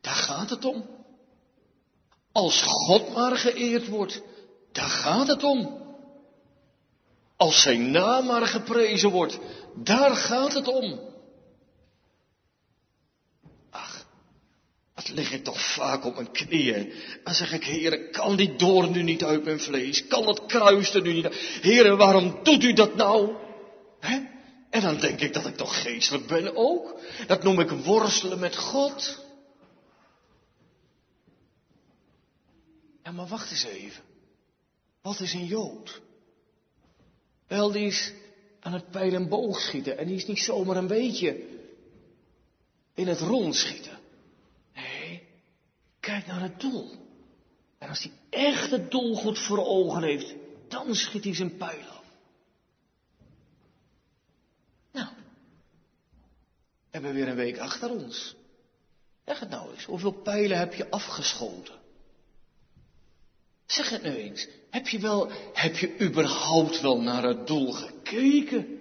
Daar 0.00 0.14
gaat 0.14 0.50
het 0.50 0.64
om. 0.64 0.86
Als 2.32 2.62
God 2.62 3.14
maar 3.14 3.36
geëerd 3.36 3.88
wordt. 3.88 4.22
Daar 4.72 4.88
gaat 4.88 5.26
het 5.26 5.44
om. 5.44 5.81
Als 7.36 7.62
zijn 7.62 7.90
naam 7.90 8.26
maar 8.26 8.46
geprezen 8.46 9.10
wordt. 9.10 9.38
Daar 9.74 10.16
gaat 10.16 10.54
het 10.54 10.68
om. 10.68 11.00
Ach, 13.70 14.06
wat 14.94 15.08
lig 15.08 15.32
ik 15.32 15.44
toch 15.44 15.74
vaak 15.74 16.04
op 16.04 16.14
mijn 16.14 16.32
knieën. 16.32 16.92
Dan 17.24 17.34
zeg 17.34 17.52
ik, 17.52 17.64
heren, 17.64 18.10
kan 18.10 18.36
die 18.36 18.56
doorn 18.56 18.90
nu 18.90 19.02
niet 19.02 19.24
uit 19.24 19.44
mijn 19.44 19.60
vlees? 19.60 20.06
Kan 20.06 20.24
dat 20.24 20.46
kruis 20.46 20.94
er 20.94 21.02
nu 21.02 21.12
niet 21.12 21.24
uit? 21.24 21.34
Heren, 21.62 21.96
waarom 21.96 22.40
doet 22.42 22.64
u 22.64 22.72
dat 22.72 22.94
nou? 22.94 23.36
En 24.72 24.80
dan 24.80 25.00
denk 25.00 25.20
ik 25.20 25.32
dat 25.32 25.46
ik 25.46 25.56
toch 25.56 25.82
geestelijk 25.82 26.26
ben 26.26 26.56
ook. 26.56 27.00
Dat 27.26 27.42
noem 27.42 27.60
ik 27.60 27.70
worstelen 27.70 28.38
met 28.38 28.56
God. 28.56 29.24
Ja, 33.02 33.10
maar 33.10 33.26
wacht 33.26 33.50
eens 33.50 33.64
even. 33.64 34.02
Wat 35.02 35.20
is 35.20 35.32
een 35.32 35.46
Jood? 35.46 36.00
Wel, 37.52 37.72
die 37.72 37.86
is 37.86 38.12
aan 38.60 38.72
het 38.72 38.90
pijl 38.90 39.14
en 39.14 39.28
boog 39.28 39.60
schieten. 39.60 39.98
En 39.98 40.06
die 40.06 40.16
is 40.16 40.26
niet 40.26 40.38
zomaar 40.38 40.76
een 40.76 40.86
beetje 40.86 41.42
in 42.94 43.06
het 43.06 43.20
rond 43.20 43.54
schieten. 43.54 43.98
Nee, 44.74 45.22
kijk 46.00 46.26
naar 46.26 46.40
het 46.40 46.60
doel. 46.60 46.90
En 47.78 47.88
als 47.88 48.02
hij 48.02 48.12
echt 48.30 48.70
het 48.70 48.90
doel 48.90 49.14
goed 49.14 49.38
voor 49.38 49.66
ogen 49.66 50.02
heeft, 50.02 50.34
dan 50.68 50.94
schiet 50.94 51.24
hij 51.24 51.34
zijn 51.34 51.56
pijl 51.56 51.88
af. 51.88 52.04
Nou, 54.92 55.08
we 56.82 56.88
hebben 56.90 57.14
weer 57.14 57.28
een 57.28 57.36
week 57.36 57.58
achter 57.58 57.90
ons. 57.90 58.34
Zeg 59.24 59.40
het 59.40 59.50
nou 59.50 59.72
eens, 59.72 59.84
hoeveel 59.84 60.12
pijlen 60.12 60.58
heb 60.58 60.74
je 60.74 60.90
afgeschoten? 60.90 61.80
Zeg 63.66 63.90
het 63.90 64.02
nu 64.02 64.14
eens. 64.14 64.48
Heb 64.72 64.88
je 64.88 64.98
wel, 64.98 65.30
heb 65.52 65.76
je 65.76 66.00
überhaupt 66.00 66.80
wel 66.80 67.00
naar 67.00 67.22
het 67.22 67.46
doel 67.46 67.72
gekeken? 67.72 68.78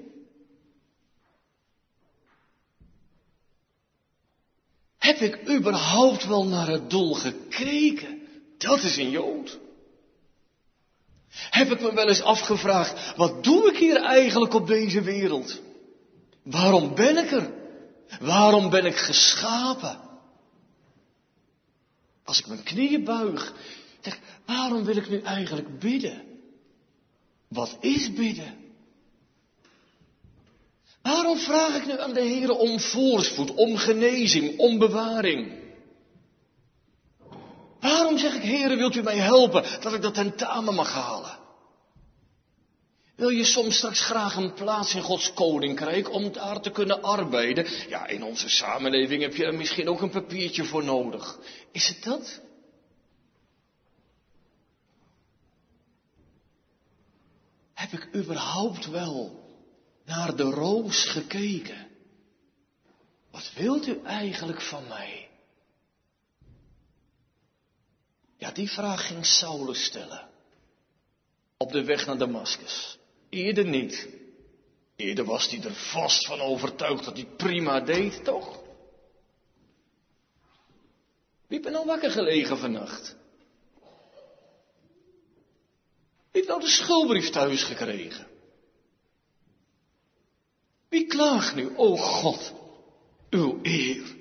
Heb 4.97 5.17
ik 5.17 5.49
überhaupt 5.49 6.27
wel 6.27 6.45
naar 6.45 6.67
het 6.67 6.89
doel 6.89 7.13
gekeken? 7.13 8.21
Dat 8.57 8.83
is 8.83 8.97
een 8.97 9.09
Jood. 9.09 9.59
Heb 11.29 11.71
ik 11.71 11.81
me 11.81 11.93
wel 11.93 12.07
eens 12.07 12.21
afgevraagd, 12.21 13.15
wat 13.15 13.43
doe 13.43 13.69
ik 13.71 13.77
hier 13.77 14.03
eigenlijk 14.03 14.53
op 14.53 14.67
deze 14.67 15.01
wereld? 15.01 15.61
Waarom 16.43 16.95
ben 16.95 17.17
ik 17.17 17.31
er? 17.31 17.53
Waarom 18.19 18.69
ben 18.69 18.85
ik 18.85 18.95
geschapen? 18.95 19.99
Als 22.23 22.39
ik 22.39 22.47
mijn 22.47 22.63
knieën 22.63 23.03
buig, 23.03 23.53
zeg, 24.01 24.19
waarom 24.45 24.83
wil 24.83 24.97
ik 24.97 25.09
nu 25.09 25.21
eigenlijk 25.21 25.79
bidden? 25.79 26.21
Wat 27.47 27.77
is 27.79 28.13
bidden? 28.13 28.61
Waarom 31.01 31.37
vraag 31.37 31.75
ik 31.75 31.85
nu 31.85 31.99
aan 31.99 32.13
de 32.13 32.21
Heer 32.21 32.51
om 32.51 32.79
voorspoed, 32.79 33.53
om 33.53 33.77
genezing, 33.77 34.59
om 34.59 34.79
bewaring? 34.79 35.59
Waarom 37.79 38.17
zeg 38.17 38.35
ik, 38.35 38.41
Heer, 38.41 38.77
wilt 38.77 38.95
u 38.95 39.01
mij 39.01 39.17
helpen 39.17 39.63
dat 39.81 39.93
ik 39.93 40.01
dat 40.01 40.13
tentamen 40.13 40.73
mag 40.73 40.93
halen? 40.93 41.39
Wil 43.15 43.29
je 43.29 43.43
soms 43.43 43.77
straks 43.77 43.99
graag 43.99 44.35
een 44.35 44.53
plaats 44.53 44.95
in 44.95 45.01
Gods 45.01 45.33
koninkrijk 45.33 46.13
om 46.13 46.31
daar 46.31 46.61
te 46.61 46.71
kunnen 46.71 47.01
arbeiden? 47.01 47.67
Ja, 47.89 48.07
in 48.07 48.23
onze 48.23 48.49
samenleving 48.49 49.21
heb 49.21 49.35
je 49.35 49.45
er 49.45 49.53
misschien 49.53 49.89
ook 49.89 50.01
een 50.01 50.09
papiertje 50.09 50.63
voor 50.63 50.83
nodig. 50.83 51.39
Is 51.71 51.87
het 51.87 52.03
dat? 52.03 52.41
Heb 57.81 57.91
ik 57.91 58.15
überhaupt 58.15 58.85
wel 58.85 59.49
naar 60.05 60.35
de 60.35 60.43
roos 60.43 61.05
gekeken? 61.05 61.87
Wat 63.31 63.51
wilt 63.53 63.87
u 63.87 64.01
eigenlijk 64.03 64.61
van 64.61 64.87
mij? 64.87 65.29
Ja, 68.37 68.51
die 68.51 68.69
vraag 68.69 69.07
ging 69.07 69.25
Saulus 69.25 69.85
stellen. 69.85 70.29
Op 71.57 71.71
de 71.71 71.83
weg 71.83 72.05
naar 72.05 72.17
Damascus. 72.17 72.97
Eerder 73.29 73.65
niet. 73.65 74.07
Eerder 74.95 75.25
was 75.25 75.49
hij 75.49 75.63
er 75.63 75.75
vast 75.75 76.25
van 76.25 76.39
overtuigd 76.39 77.05
dat 77.05 77.15
hij 77.15 77.25
prima 77.25 77.79
deed, 77.79 78.23
toch? 78.23 78.59
Wie 81.47 81.59
ben 81.59 81.71
nou 81.71 81.85
wakker 81.85 82.11
gelegen 82.11 82.57
vannacht? 82.57 83.15
Heeft 86.31 86.47
nou 86.47 86.59
de 86.59 86.67
schuldbrief 86.67 87.29
thuis 87.29 87.63
gekregen? 87.63 88.27
Wie 90.89 91.07
klaagt 91.07 91.55
nu, 91.55 91.77
o 91.77 91.97
God, 91.97 92.53
uw 93.29 93.59
eer? 93.61 94.15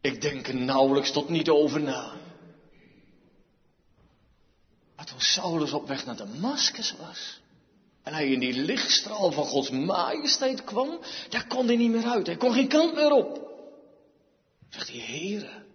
Ik 0.00 0.20
denk 0.20 0.48
er 0.48 0.56
nauwelijks 0.56 1.12
tot 1.12 1.28
niet 1.28 1.48
over 1.48 1.80
na. 1.80 2.12
Maar 4.96 5.06
toen 5.06 5.20
Saulus 5.20 5.72
op 5.72 5.88
weg 5.88 6.06
naar 6.06 6.16
Damascus 6.16 6.94
was, 6.96 7.40
en 8.02 8.12
hij 8.12 8.28
in 8.28 8.38
die 8.40 8.54
lichtstraal 8.54 9.32
van 9.32 9.44
Gods 9.44 9.70
majesteit 9.70 10.64
kwam, 10.64 10.98
daar 11.28 11.46
kon 11.46 11.66
hij 11.66 11.76
niet 11.76 11.90
meer 11.90 12.06
uit. 12.06 12.26
Hij 12.26 12.36
kon 12.36 12.52
geen 12.52 12.68
kant 12.68 12.94
meer 12.94 13.10
op. 13.10 13.50
Zegt 14.68 14.88
hij, 14.88 14.98
heren, 14.98 15.66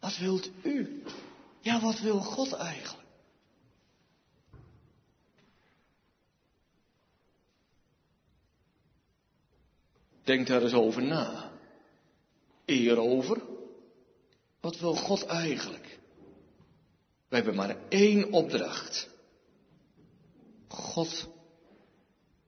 wat 0.00 0.16
wilt 0.16 0.50
u? 0.62 1.02
Ja, 1.60 1.80
wat 1.80 2.00
wil 2.00 2.18
God 2.18 2.52
eigenlijk? 2.52 3.03
Denk 10.24 10.46
daar 10.46 10.62
eens 10.62 10.72
over 10.72 11.02
na. 11.02 11.52
Eer 12.64 12.98
over. 12.98 13.42
Wat 14.60 14.78
wil 14.78 14.94
God 14.94 15.24
eigenlijk? 15.24 15.98
We 17.28 17.36
hebben 17.36 17.54
maar 17.54 17.76
één 17.88 18.32
opdracht. 18.32 19.08
God 20.68 21.28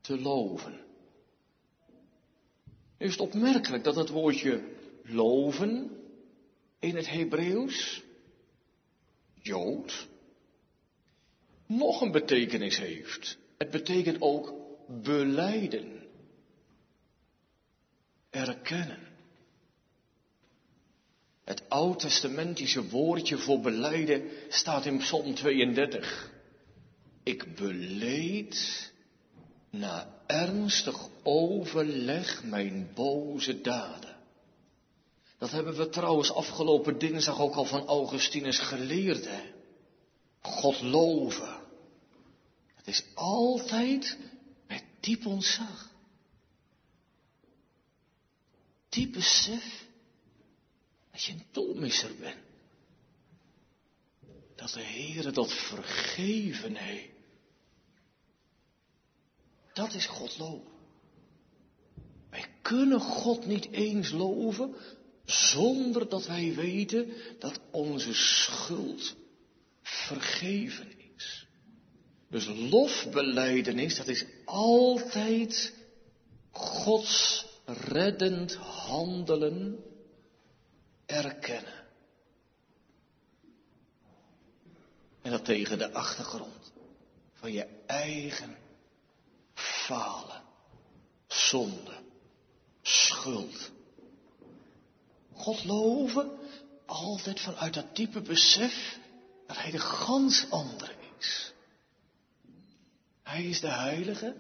te 0.01 0.21
loven. 0.21 0.85
Nu 2.99 3.07
is 3.07 3.13
het 3.13 3.21
opmerkelijk 3.21 3.85
dat 3.85 3.97
het 3.97 4.09
woordje 4.09 4.63
loven 5.03 5.91
in 6.79 6.97
het 6.97 7.09
Hebreeuws, 7.09 8.03
Jood, 9.35 10.09
nog 11.67 12.01
een 12.01 12.13
betekenis 12.13 12.79
heeft. 12.79 13.39
Het 13.59 13.71
betekent 13.71 14.21
ook 14.21 14.55
beleiden 15.03 16.06
erkennen. 18.37 18.99
Het 21.45 21.69
oud-testamentische 21.69 22.89
woordje 22.89 23.39
voor 23.39 23.61
beleiden 23.61 24.23
staat 24.49 24.87
in 24.87 24.99
Psalm 24.99 25.35
32. 25.35 26.33
Ik 27.23 27.55
beleed 27.55 28.93
na 29.71 30.09
ernstig 30.27 31.09
overleg 31.23 32.45
mijn 32.45 32.91
boze 32.95 33.61
daden. 33.61 34.17
Dat 35.39 35.51
hebben 35.51 35.77
we 35.77 35.89
trouwens 35.89 36.33
afgelopen 36.33 36.99
dinsdag 36.99 37.41
ook 37.41 37.55
al 37.55 37.65
van 37.65 37.87
Augustinus 37.87 38.59
geleerd, 38.59 39.25
hè? 39.25 39.41
God 40.41 40.83
loven. 40.83 41.61
Het 42.75 42.87
is 42.87 43.05
altijd 43.15 44.19
met 44.67 44.85
diep 45.01 45.27
ontzag. 45.27 45.91
Diep 48.97 49.13
besef 49.13 49.87
dat 51.13 51.23
je 51.23 51.33
een 51.33 51.47
tolmisser 51.51 52.11
bent. 52.21 52.45
Dat 54.55 54.73
de 54.73 54.83
Heere 54.83 55.31
dat 55.31 55.53
vergeven 55.53 56.75
heeft. 56.75 57.15
Dat 59.73 59.95
is 59.95 60.07
God 60.07 60.39
loven. 60.39 60.73
Wij 62.31 62.47
kunnen 62.63 63.01
God 63.01 63.47
niet 63.47 63.71
eens 63.71 64.11
loven 64.11 64.75
zonder 65.25 66.09
dat 66.09 66.27
wij 66.27 66.55
weten 66.55 67.13
dat 67.39 67.61
onze 67.71 68.15
schuld 68.15 69.17
vergeven 69.83 70.93
is. 71.17 71.47
Dus 72.31 72.47
lofbeleidenis, 72.47 73.97
dat 73.97 74.09
is 74.09 74.25
altijd 74.45 75.75
Gods 76.51 77.46
reddend 77.67 78.55
handelen 78.55 79.85
erkennen. 81.07 81.85
En 85.23 85.31
dat 85.31 85.45
tegen 85.45 85.79
de 85.79 85.93
achtergrond 85.93 86.73
van 87.33 87.53
je 87.53 87.67
eigen 87.87 88.57
falen, 89.55 90.43
zonde, 91.27 91.95
schuld. 92.83 93.71
God 95.33 95.65
loven 95.65 96.39
altijd 96.87 97.41
vanuit 97.41 97.75
dat 97.75 97.97
diepe 97.97 98.21
besef 98.21 98.99
dat 99.47 99.57
Hij 99.57 99.71
de 99.71 99.79
gans 99.79 100.51
andere 100.51 100.93
is. 101.19 101.53
Hij 103.23 103.45
is 103.45 103.61
de 103.61 103.71
heilige 103.71 104.37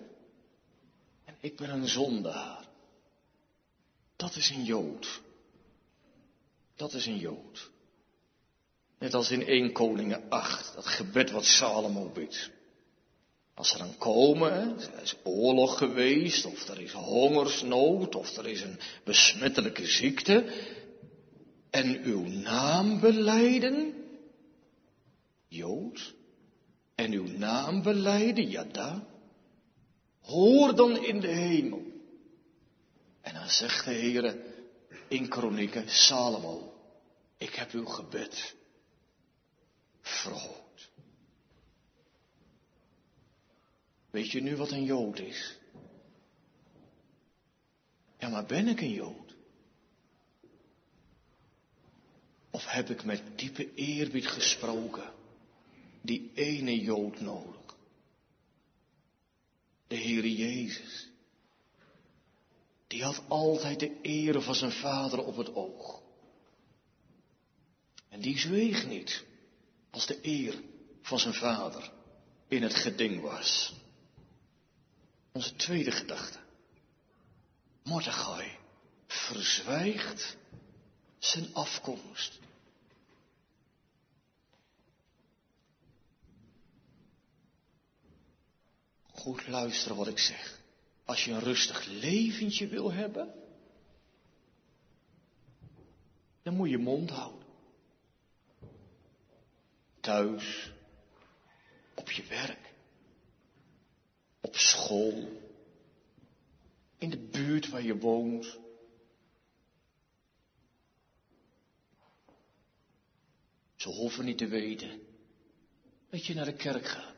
en 1.25 1.37
ik 1.41 1.57
ben 1.57 1.71
een 1.71 1.89
zondaar. 1.89 2.66
Dat 4.17 4.37
is 4.37 4.51
een 4.51 4.65
Jood. 4.65 5.21
Dat 6.77 6.93
is 6.93 7.07
een 7.07 7.19
Jood. 7.19 7.71
Net 8.99 9.15
als 9.15 9.31
in 9.31 9.47
1 9.47 9.73
Koningen 9.73 10.29
8, 10.29 10.75
dat 10.75 10.87
gebed 10.87 11.31
wat 11.31 11.45
Salomo 11.45 12.11
bidt. 12.11 12.51
Als 13.55 13.69
ze 13.69 13.79
dan 13.79 13.97
komen, 13.99 14.79
er 14.79 15.03
is 15.03 15.17
oorlog 15.25 15.79
geweest, 15.79 16.45
of 16.45 16.69
er 16.69 16.81
is 16.81 16.93
hongersnood, 16.93 18.15
of 18.15 18.37
er 18.37 18.47
is 18.47 18.63
een 18.63 18.79
besmettelijke 19.05 19.87
ziekte, 19.87 20.45
en 21.71 22.03
uw 22.03 22.23
naam 22.23 23.01
beleiden, 23.01 23.95
Jood, 25.49 26.15
en 26.95 27.13
uw 27.13 27.27
naam 27.27 27.83
beleiden, 27.83 28.51
Jada, 28.51 29.07
hoor 30.21 30.75
dan 30.75 31.05
in 31.05 31.21
de 31.21 31.29
hemel. 31.29 31.86
En 33.27 33.35
dan 33.35 33.49
zegt 33.49 33.85
de 33.85 33.93
Heer 33.93 34.37
in 35.09 35.29
Kronieken, 35.29 35.89
Salomo, 35.89 36.75
ik 37.37 37.55
heb 37.55 37.71
uw 37.71 37.85
gebed 37.85 38.57
verhoord. 40.01 40.91
Weet 44.11 44.31
je 44.31 44.43
nu 44.43 44.57
wat 44.57 44.71
een 44.71 44.85
Jood 44.85 45.19
is? 45.19 45.59
Ja, 48.19 48.29
maar 48.29 48.45
ben 48.45 48.69
ik 48.69 48.81
een 48.81 48.93
Jood? 48.93 49.35
Of 52.51 52.65
heb 52.67 52.91
ik 52.91 53.05
met 53.05 53.39
diepe 53.39 53.75
eerbied 53.75 54.27
gesproken? 54.27 55.13
Die 56.03 56.31
ene 56.35 56.81
Jood 56.81 57.21
nodig. 57.21 57.77
De 59.87 59.97
Heer 59.97 60.27
Jezus. 60.27 61.15
Die 62.87 63.05
had 63.05 63.23
altijd 63.29 63.81
de 63.81 64.01
ere 64.01 64.41
van 64.41 64.55
zijn 64.55 64.73
vader 64.73 65.25
op 65.25 65.37
het 65.37 65.55
oog. 65.55 66.03
En 68.09 68.21
die 68.21 68.39
zweeg 68.39 68.87
niet 68.87 69.25
als 69.91 70.07
de 70.07 70.19
eer 70.23 70.63
van 71.03 71.19
zijn 71.19 71.35
vader 71.35 71.93
in 72.49 72.63
het 72.63 72.75
geding 72.75 73.21
was. 73.21 73.75
Onze 75.33 75.57
tweede 75.57 75.91
gedachte. 75.91 76.39
Mordechai 77.83 78.59
verzwijgt 79.07 80.37
zijn 81.19 81.55
afkomst. 81.55 82.39
Goed 89.13 89.47
luisteren 89.47 89.97
wat 89.97 90.07
ik 90.07 90.19
zeg. 90.19 90.56
Als 91.07 91.25
je 91.25 91.31
een 91.33 91.41
rustig 91.41 91.85
leventje 91.85 92.67
wil 92.67 92.93
hebben, 92.93 93.35
dan 96.43 96.55
moet 96.55 96.71
je 96.71 96.79
mond 96.79 97.11
houden. 97.11 97.49
Thuis, 100.01 100.73
op 101.95 102.11
je 102.11 102.25
werk, 102.25 102.73
op 104.41 104.57
school, 104.57 105.29
in 106.99 107.11
de 107.11 107.19
buurt 107.19 107.69
waar 107.69 107.83
je 107.83 107.99
woont. 107.99 108.59
Ze 113.77 113.89
hoeven 113.89 114.25
niet 114.25 114.39
te 114.39 114.47
weten 114.47 115.01
dat 116.11 116.27
je 116.27 116.35
naar 116.35 116.45
de 116.45 116.57
kerk 116.57 116.87
gaat. 116.87 117.16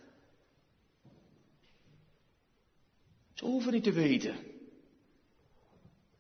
Ze 3.38 3.44
hoeven 3.44 3.72
niet 3.72 3.83
te 3.83 3.92
weten 3.92 4.37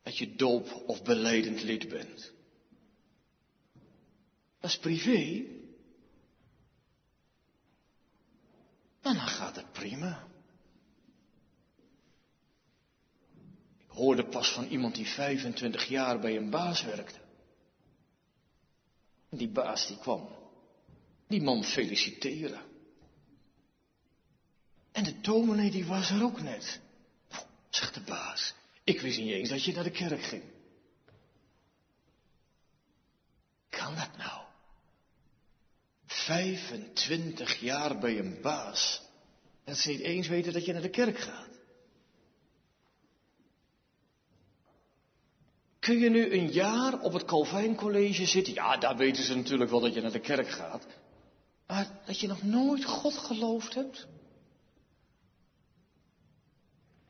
dat 0.02 0.18
je 0.18 0.34
doop 0.34 0.82
of 0.86 1.02
beleidend 1.02 1.62
lid 1.62 1.88
bent. 1.88 2.32
Dat 4.60 4.70
is 4.70 4.78
privé. 4.78 5.44
En 9.00 9.14
dan 9.14 9.16
gaat 9.16 9.56
het 9.56 9.72
prima. 9.72 10.28
Ik 13.78 13.90
hoorde 13.90 14.28
pas 14.28 14.52
van 14.52 14.64
iemand 14.64 14.94
die 14.94 15.06
25 15.06 15.84
jaar 15.84 16.18
bij 16.20 16.36
een 16.36 16.50
baas 16.50 16.82
werkte. 16.84 17.20
Die 19.30 19.48
baas 19.48 19.86
die 19.86 19.98
kwam. 19.98 20.28
Die 21.26 21.42
man 21.42 21.64
feliciteren. 21.64 22.62
En 24.92 25.04
de 25.04 25.20
dominee 25.20 25.70
die 25.70 25.86
was 25.86 26.10
er 26.10 26.22
ook 26.22 26.40
net. 26.40 26.86
Zegt 27.78 27.94
de 27.94 28.00
baas. 28.00 28.54
Ik 28.84 29.00
wist 29.00 29.18
niet 29.18 29.32
eens 29.32 29.48
dat 29.48 29.64
je 29.64 29.72
naar 29.72 29.84
de 29.84 29.90
kerk 29.90 30.22
ging. 30.22 30.42
Kan 33.68 33.94
dat 33.94 34.16
nou? 34.16 34.46
25 36.06 37.60
jaar 37.60 37.98
bij 37.98 38.18
een 38.18 38.40
baas. 38.42 39.02
En 39.64 39.76
ze 39.76 39.88
niet 39.90 40.00
eens 40.00 40.28
weten 40.28 40.52
dat 40.52 40.64
je 40.64 40.72
naar 40.72 40.82
de 40.82 40.90
kerk 40.90 41.18
gaat. 41.18 41.48
Kun 45.78 45.98
je 45.98 46.10
nu 46.10 46.32
een 46.32 46.52
jaar 46.52 47.00
op 47.00 47.12
het 47.12 47.24
Calvijncollege 47.24 48.26
zitten? 48.26 48.54
Ja, 48.54 48.76
daar 48.76 48.96
weten 48.96 49.22
ze 49.22 49.36
natuurlijk 49.36 49.70
wel 49.70 49.80
dat 49.80 49.94
je 49.94 50.00
naar 50.00 50.12
de 50.12 50.20
kerk 50.20 50.48
gaat. 50.48 50.86
Maar 51.66 52.00
dat 52.06 52.20
je 52.20 52.26
nog 52.26 52.42
nooit 52.42 52.84
God 52.84 53.18
geloofd 53.18 53.74
hebt? 53.74 54.06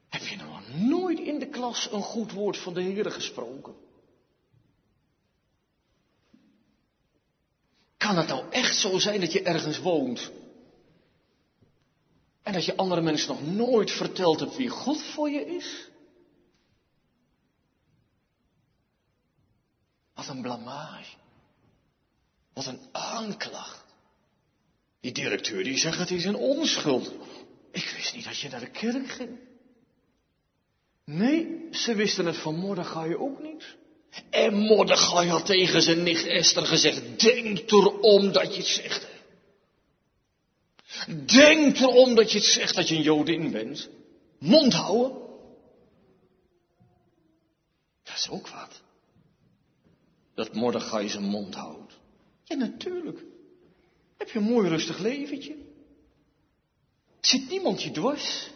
Heb 0.09 0.23
je 0.23 0.37
nog 0.37 0.58
nooit 0.75 1.19
in 1.19 1.39
de 1.39 1.49
klas 1.49 1.89
een 1.93 2.03
goed 2.03 2.33
woord 2.33 2.57
van 2.57 2.75
de 2.75 2.83
Heer 2.83 3.11
gesproken? 3.11 3.75
Kan 7.97 8.17
het 8.17 8.27
nou 8.27 8.51
echt 8.51 8.77
zo 8.77 8.99
zijn 8.99 9.21
dat 9.21 9.33
je 9.33 9.43
ergens 9.43 9.79
woont? 9.79 10.31
En 12.43 12.53
dat 12.53 12.65
je 12.65 12.77
andere 12.77 13.01
mensen 13.01 13.29
nog 13.29 13.47
nooit 13.47 13.91
verteld 13.91 14.41
hebt 14.41 14.57
wie 14.57 14.69
God 14.69 15.03
voor 15.03 15.31
je 15.31 15.47
is? 15.47 15.89
Wat 20.15 20.29
een 20.29 20.43
blamage. 20.43 21.17
Wat 22.53 22.67
een 22.67 22.81
aanklacht. 22.93 23.85
Die 25.01 25.13
directeur 25.13 25.65
die 25.65 25.79
zegt 25.79 25.99
het 25.99 26.11
is 26.11 26.25
een 26.25 26.37
onschuld. 26.37 27.13
Ik 27.71 27.93
wist 27.97 28.15
niet 28.15 28.25
dat 28.25 28.39
je 28.39 28.49
naar 28.49 28.61
de 28.61 28.71
kerk 28.71 29.09
ging. 29.09 29.39
Nee, 31.09 31.69
ze 31.71 31.95
wisten 31.95 32.27
het 32.27 32.37
van 32.37 32.55
Mordechai 32.55 33.17
ook 33.17 33.43
niet. 33.43 33.77
En 34.31 34.55
Mordechai 34.55 35.29
had 35.29 35.47
tegen 35.47 35.83
zijn 35.83 36.03
nicht 36.03 36.27
Esther 36.27 36.67
gezegd, 36.67 37.21
denk 37.21 37.71
erom 37.71 38.33
dat 38.33 38.55
je 38.55 38.61
het 38.61 38.71
zegt. 38.71 39.09
Denk 41.27 41.77
erom 41.77 42.15
dat 42.15 42.33
je 42.33 42.39
het 42.39 42.47
zegt 42.47 42.75
dat 42.75 42.89
je 42.89 42.95
een 42.95 43.03
Jodin 43.03 43.51
bent. 43.51 43.89
Mond 44.39 44.73
houden. 44.73 45.19
Dat 48.03 48.15
is 48.17 48.29
ook 48.31 48.49
wat. 48.49 48.81
Dat 50.35 50.55
Mordechai 50.55 51.09
zijn 51.09 51.25
mond 51.25 51.55
houdt. 51.55 51.99
Ja, 52.45 52.57
natuurlijk. 52.57 53.25
Heb 54.17 54.31
je 54.31 54.39
een 54.39 54.45
mooi 54.45 54.69
rustig 54.69 54.99
leventje. 54.99 55.57
Zit 57.21 57.49
niemand 57.49 57.83
je 57.83 57.91
dwars. 57.91 58.51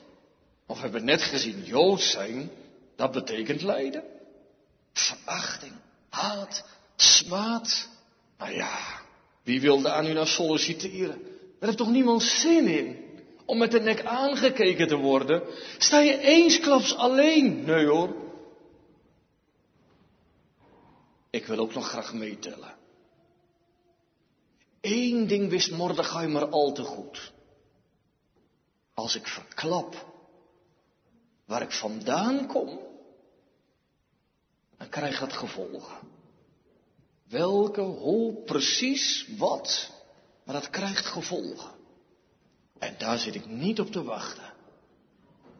Of 0.73 0.81
hebben 0.81 1.01
we 1.01 1.07
net 1.07 1.23
gezien, 1.23 1.65
Joods 1.65 2.11
zijn, 2.11 2.51
dat 2.97 3.13
betekent 3.13 3.63
lijden. 3.63 4.05
Verachting, 4.93 5.73
haat, 6.09 6.65
smaad. 6.97 7.89
Nou 8.39 8.53
ja, 8.53 8.79
wie 9.43 9.61
wil 9.61 9.83
daar 9.83 10.03
nu 10.03 10.13
naar 10.13 10.27
solliciteren? 10.27 11.21
Er 11.59 11.67
heeft 11.67 11.77
toch 11.77 11.91
niemand 11.91 12.23
zin 12.23 12.67
in 12.67 13.05
om 13.45 13.59
met 13.59 13.71
de 13.71 13.81
nek 13.81 14.05
aangekeken 14.05 14.89
te 14.89 14.97
worden? 14.97 15.43
Sta 15.79 15.99
je 15.99 16.19
eensklaps 16.19 16.97
alleen? 16.97 17.65
Nee 17.65 17.87
hoor. 17.87 18.15
Ik 21.31 21.47
wil 21.47 21.59
ook 21.59 21.75
nog 21.75 21.89
graag 21.89 22.15
meetellen. 22.15 22.75
Eén 24.81 25.27
ding 25.27 25.51
wist 25.51 25.71
Mordechai 25.71 26.29
maar 26.29 26.49
al 26.49 26.73
te 26.73 26.83
goed. 26.83 27.33
Als 28.95 29.15
ik 29.15 29.27
verklap 29.27 30.12
waar 31.45 31.63
ik 31.63 31.73
vandaan 31.73 32.47
kom, 32.47 32.79
dan 34.79 34.89
krijgt 34.89 35.21
dat 35.21 35.33
gevolgen. 35.33 35.97
Welke, 37.29 37.81
hoe, 37.81 38.35
precies, 38.35 39.29
wat, 39.39 39.91
maar 40.45 40.55
dat 40.55 40.71
krijgt 40.71 41.07
gevolgen. 41.07 41.71
En 42.79 42.95
daar 42.99 43.19
zit 43.19 43.35
ik 43.35 43.47
niet 43.47 43.81
op 43.81 43.91
te 43.91 44.03
wachten. 44.03 44.53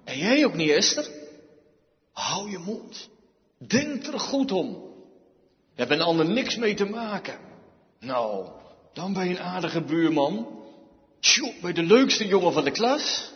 En 0.05 0.19
jij 0.19 0.45
ook 0.45 0.55
niet, 0.55 0.71
Esther? 0.71 1.11
Hou 2.13 2.51
je 2.51 2.59
mond. 2.59 3.09
Denk 3.59 4.07
er 4.07 4.21
goed 4.21 4.53
om. 4.53 4.69
Je 5.75 5.81
hebt 5.81 5.91
een 5.91 6.01
ander 6.01 6.29
niks 6.29 6.57
mee 6.57 6.75
te 6.75 6.85
maken. 6.85 7.39
Nou, 8.01 8.49
dan 8.93 9.13
ben 9.13 9.25
je 9.29 9.31
een 9.31 9.43
aardige 9.43 9.81
buurman. 9.81 10.61
Tjoe, 11.21 11.55
ben 11.61 11.75
je 11.75 11.75
de 11.75 11.95
leukste 11.95 12.27
jongen 12.27 12.53
van 12.53 12.65
de 12.65 12.71
klas. 12.71 13.33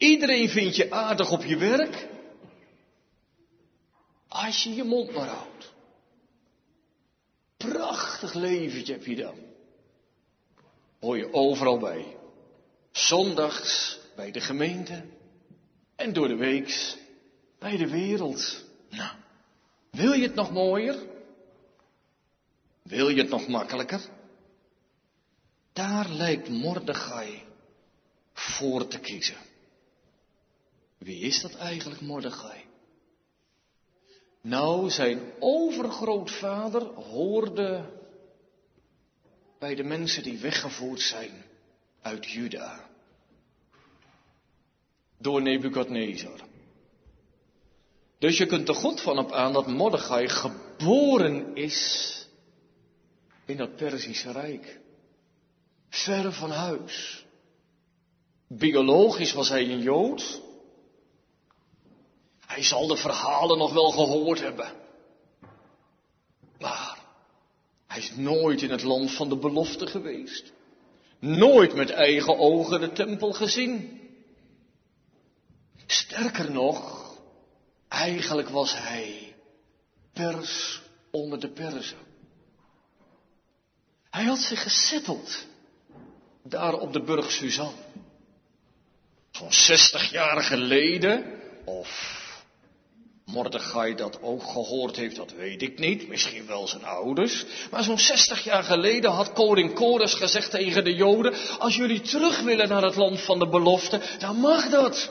Iedereen 0.00 0.48
vindt 0.48 0.76
je 0.76 0.90
aardig 0.90 1.30
op 1.30 1.44
je 1.44 1.56
werk. 1.56 2.08
Als 4.28 4.62
je 4.62 4.74
je 4.74 4.84
mond 4.84 5.12
maar 5.12 5.28
houdt. 5.28 5.72
Prachtig 7.56 8.34
leventje 8.34 8.92
heb 8.92 9.04
je 9.04 9.16
dan. 9.16 9.34
Hoor 11.00 11.16
je 11.16 11.32
overal 11.32 11.78
bij. 11.78 12.16
Zondags 12.90 13.98
bij 14.16 14.30
de 14.30 14.40
gemeente. 14.40 15.04
En 15.96 16.12
door 16.12 16.28
de 16.28 16.36
weeks 16.36 16.96
bij 17.58 17.76
de 17.76 17.88
wereld. 17.88 18.64
Nou, 18.90 19.12
wil 19.90 20.12
je 20.12 20.22
het 20.22 20.34
nog 20.34 20.50
mooier? 20.50 20.96
Wil 22.82 23.08
je 23.08 23.20
het 23.20 23.30
nog 23.30 23.48
makkelijker? 23.48 24.00
Daar 25.72 26.08
lijkt 26.08 26.48
Mordechai 26.48 27.42
voor 28.32 28.86
te 28.86 28.98
kiezen. 28.98 29.48
Wie 31.00 31.20
is 31.20 31.40
dat 31.40 31.54
eigenlijk, 31.54 32.00
Mordechai? 32.00 32.64
Nou, 34.40 34.90
zijn 34.90 35.32
overgrootvader 35.38 36.82
hoorde 36.82 37.98
bij 39.58 39.74
de 39.74 39.82
mensen 39.82 40.22
die 40.22 40.38
weggevoerd 40.38 41.00
zijn 41.00 41.44
uit 42.00 42.30
Juda. 42.30 42.88
Door 45.18 45.42
Nebukadnezar. 45.42 46.40
Dus 48.18 48.38
je 48.38 48.46
kunt 48.46 48.68
er 48.68 48.74
goed 48.74 49.00
van 49.00 49.18
op 49.18 49.32
aan 49.32 49.52
dat 49.52 49.66
Mordechai 49.66 50.28
geboren 50.28 51.54
is 51.56 52.08
in 53.44 53.56
dat 53.56 53.76
Perzische 53.76 54.32
Rijk. 54.32 54.80
Ver 55.88 56.32
van 56.32 56.50
huis. 56.50 57.24
Biologisch 58.48 59.32
was 59.32 59.48
hij 59.48 59.70
een 59.70 59.80
Jood. 59.80 60.48
Hij 62.50 62.62
zal 62.62 62.86
de 62.86 62.96
verhalen 62.96 63.58
nog 63.58 63.72
wel 63.72 63.90
gehoord 63.90 64.40
hebben. 64.40 64.72
Maar 66.58 66.98
hij 67.86 67.98
is 67.98 68.12
nooit 68.14 68.62
in 68.62 68.70
het 68.70 68.82
land 68.82 69.12
van 69.12 69.28
de 69.28 69.36
belofte 69.36 69.86
geweest. 69.86 70.52
Nooit 71.18 71.74
met 71.74 71.90
eigen 71.90 72.38
ogen 72.38 72.80
de 72.80 72.92
tempel 72.92 73.32
gezien. 73.32 74.00
Sterker 75.86 76.50
nog, 76.50 77.04
eigenlijk 77.88 78.48
was 78.48 78.78
hij 78.78 79.34
pers 80.12 80.80
onder 81.10 81.40
de 81.40 81.50
persen. 81.50 81.98
Hij 84.10 84.24
had 84.24 84.38
zich 84.38 84.62
gezetteld 84.62 85.46
daar 86.42 86.74
op 86.74 86.92
de 86.92 87.02
burg 87.02 87.30
Suzanne. 87.30 87.82
Zo'n 89.30 89.52
60 89.52 90.10
jaar 90.10 90.42
geleden, 90.42 91.40
of 91.64 92.19
Mordechai 93.32 93.94
dat 93.94 94.18
ook 94.22 94.42
gehoord 94.42 94.96
heeft, 94.96 95.16
dat 95.16 95.32
weet 95.36 95.62
ik 95.62 95.78
niet. 95.78 96.08
Misschien 96.08 96.46
wel 96.46 96.68
zijn 96.68 96.84
ouders. 96.84 97.44
Maar 97.70 97.82
zo'n 97.82 97.98
60 97.98 98.44
jaar 98.44 98.62
geleden 98.62 99.10
had 99.10 99.32
koning 99.32 99.74
Kores 99.74 100.14
gezegd 100.14 100.50
tegen 100.50 100.84
de 100.84 100.94
Joden: 100.94 101.34
Als 101.58 101.76
jullie 101.76 102.00
terug 102.00 102.40
willen 102.40 102.68
naar 102.68 102.82
het 102.82 102.96
land 102.96 103.20
van 103.20 103.38
de 103.38 103.48
belofte, 103.48 104.00
dan 104.18 104.36
mag 104.36 104.68
dat. 104.68 105.10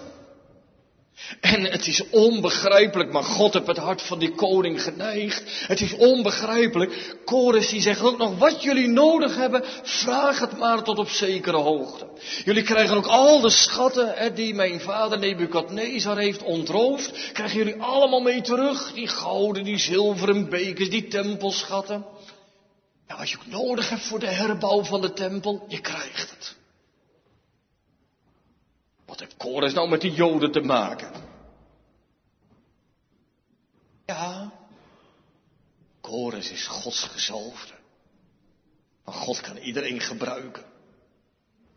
En 1.41 1.63
het 1.63 1.87
is 1.87 2.09
onbegrijpelijk, 2.09 3.11
maar 3.11 3.23
God 3.23 3.53
heeft 3.53 3.67
het 3.67 3.77
hart 3.77 4.01
van 4.01 4.19
die 4.19 4.35
koning 4.35 4.83
geneigd. 4.83 5.43
Het 5.67 5.81
is 5.81 5.95
onbegrijpelijk. 5.95 7.17
Chorus 7.25 7.69
die 7.69 7.81
zegt 7.81 8.01
ook 8.01 8.17
nog, 8.17 8.37
wat 8.37 8.63
jullie 8.63 8.87
nodig 8.87 9.35
hebben, 9.35 9.63
vraag 9.83 10.39
het 10.39 10.57
maar 10.57 10.83
tot 10.83 10.97
op 10.99 11.09
zekere 11.09 11.57
hoogte. 11.57 12.07
Jullie 12.45 12.63
krijgen 12.63 12.97
ook 12.97 13.05
al 13.05 13.41
de 13.41 13.49
schatten 13.49 14.13
hè, 14.15 14.33
die 14.33 14.53
mijn 14.53 14.81
vader 14.81 15.19
Nebukadnezar 15.19 16.17
heeft 16.17 16.43
ontroofd, 16.43 17.31
krijgen 17.33 17.57
jullie 17.57 17.81
allemaal 17.81 18.21
mee 18.21 18.41
terug. 18.41 18.93
Die 18.93 19.07
gouden, 19.07 19.63
die 19.63 19.77
zilveren 19.77 20.49
bekers, 20.49 20.89
die 20.89 21.07
tempelschatten. 21.07 22.05
En 23.07 23.17
wat 23.17 23.29
je 23.29 23.37
ook 23.37 23.47
nodig 23.47 23.89
hebt 23.89 24.07
voor 24.07 24.19
de 24.19 24.27
herbouw 24.27 24.83
van 24.83 25.01
de 25.01 25.13
tempel, 25.13 25.65
je 25.67 25.79
krijgt 25.81 26.29
het. 26.29 26.57
Wat 29.09 29.19
heeft 29.19 29.37
Kores 29.37 29.73
nou 29.73 29.89
met 29.89 30.01
die 30.01 30.11
Joden 30.11 30.51
te 30.51 30.59
maken? 30.59 31.11
Ja, 34.05 34.51
Kores 36.01 36.51
is 36.51 36.67
Gods 36.67 37.03
gezalfde. 37.03 37.73
Maar 39.05 39.13
God 39.13 39.41
kan 39.41 39.57
iedereen 39.57 39.99
gebruiken. 39.99 40.63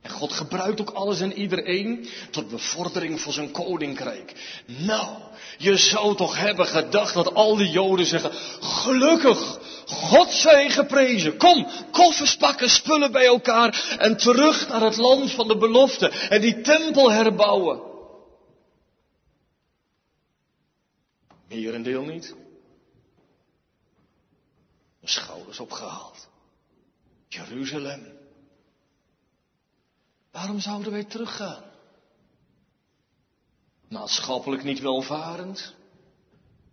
En 0.00 0.10
God 0.10 0.32
gebruikt 0.32 0.80
ook 0.80 0.90
alles 0.90 1.20
en 1.20 1.32
iedereen 1.32 2.08
tot 2.30 2.50
bevordering 2.50 3.20
van 3.20 3.32
zijn 3.32 3.50
koninkrijk. 3.50 4.62
Nou, 4.66 5.18
je 5.58 5.76
zou 5.76 6.16
toch 6.16 6.38
hebben 6.38 6.66
gedacht 6.66 7.14
dat 7.14 7.34
al 7.34 7.56
die 7.56 7.70
Joden 7.70 8.06
zeggen, 8.06 8.32
gelukkig, 8.60 9.60
God 9.92 10.32
zij 10.32 10.70
geprezen. 10.70 11.36
Kom, 11.36 11.66
koffers 11.90 12.36
pakken, 12.36 12.70
spullen 12.70 13.12
bij 13.12 13.26
elkaar 13.26 13.96
en 13.98 14.16
terug 14.16 14.68
naar 14.68 14.80
het 14.80 14.96
land 14.96 15.32
van 15.32 15.48
de 15.48 15.56
belofte 15.56 16.08
en 16.08 16.40
die 16.40 16.60
tempel 16.60 17.12
herbouwen. 17.12 17.80
Merendeel 21.48 22.02
niet. 22.02 22.34
De 25.00 25.08
schouders 25.08 25.60
opgehaald. 25.60 26.28
Jeruzalem. 27.28 28.20
Waarom 30.30 30.60
zouden 30.60 30.92
wij 30.92 31.04
teruggaan? 31.04 31.64
Maatschappelijk 33.88 34.62
niet 34.62 34.80
welvarend. 34.80 35.74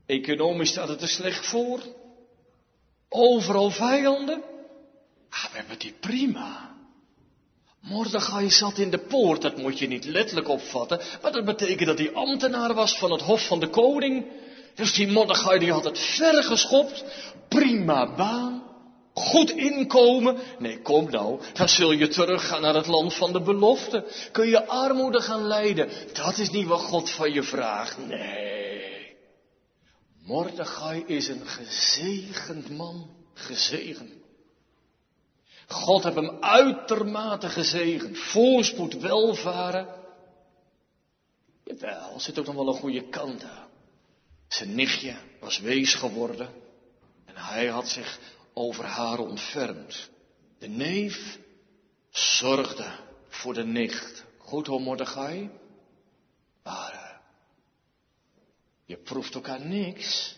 Economisch 0.06 0.70
staat 0.70 0.88
het 0.88 1.02
er 1.02 1.08
slecht 1.08 1.48
voor. 1.48 1.82
Overal 3.10 3.70
vijanden. 3.70 4.44
Ah, 5.30 5.52
we 5.52 5.58
hebben 5.58 5.80
die 5.80 5.94
prima. 6.00 6.70
Mordechai 7.82 8.50
zat 8.50 8.78
in 8.78 8.90
de 8.90 8.98
poort, 8.98 9.42
dat 9.42 9.58
moet 9.58 9.80
je 9.80 9.88
niet 9.88 10.06
letterlijk 10.06 10.48
opvatten, 10.48 11.00
maar 11.22 11.32
dat 11.32 11.46
betekent 11.46 11.88
dat 11.88 11.98
hij 11.98 12.14
ambtenaar 12.14 12.74
was 12.74 12.98
van 12.98 13.12
het 13.12 13.22
hof 13.22 13.48
van 13.48 13.60
de 13.60 13.70
koning. 13.70 14.26
Dus 14.76 14.94
die 14.94 15.08
Mordechai 15.08 15.60
die 15.60 15.72
had 15.72 15.84
het 15.84 16.00
ver 16.00 16.44
geschopt, 16.44 17.04
prima 17.48 18.16
baan, 18.16 18.64
goed 19.14 19.52
inkomen. 19.52 20.38
Nee, 20.60 20.82
kom 20.82 21.10
nou, 21.10 21.40
dan 21.54 21.70
zul 21.70 21.92
je 21.92 22.08
teruggaan 22.08 22.62
naar 22.62 22.76
het 22.76 22.88
land 22.88 23.14
van 23.14 23.34
de 23.34 23.42
belofte. 23.42 24.06
Kun 24.32 24.48
je 24.48 24.68
armoede 24.68 25.22
gaan 25.22 25.44
lijden, 25.44 25.90
dat 26.14 26.38
is 26.38 26.50
niet 26.50 26.68
wat 26.68 26.82
God 26.82 27.10
van 27.10 27.34
je 27.34 27.44
vraagt. 27.44 28.08
Nee. 28.08 28.69
Mordechai 30.30 31.04
is 31.06 31.28
een 31.28 31.48
gezegend 31.48 32.70
man, 32.70 33.10
gezegend. 33.34 34.14
God 35.68 36.04
heeft 36.04 36.16
hem 36.16 36.44
uitermate 36.44 37.50
gezegend. 37.50 38.18
Voorspoed, 38.18 38.94
welvaren. 38.94 39.88
Jawel, 41.64 42.20
zit 42.20 42.40
ook 42.40 42.46
nog 42.46 42.56
wel 42.56 42.68
een 42.68 42.80
goede 42.80 43.10
kant 43.10 43.44
aan. 43.44 43.68
Zijn 44.48 44.76
nichtje 44.76 45.16
was 45.40 45.60
wees 45.60 45.94
geworden. 45.94 46.50
En 47.26 47.36
hij 47.36 47.68
had 47.68 47.88
zich 47.88 48.20
over 48.54 48.84
haar 48.84 49.20
ontfermd. 49.20 50.10
De 50.60 50.68
neef 50.68 51.40
zorgde 52.10 52.92
voor 53.28 53.54
de 53.54 53.66
nicht. 53.66 54.26
Goed 54.38 54.68
hoor 54.68 54.82
Mordechai. 54.82 55.50
Maar 56.64 56.94
uh, 56.94 57.10
je 58.90 58.98
proeft 58.98 59.36
ook 59.36 59.48
aan 59.48 59.68
niks 59.68 60.36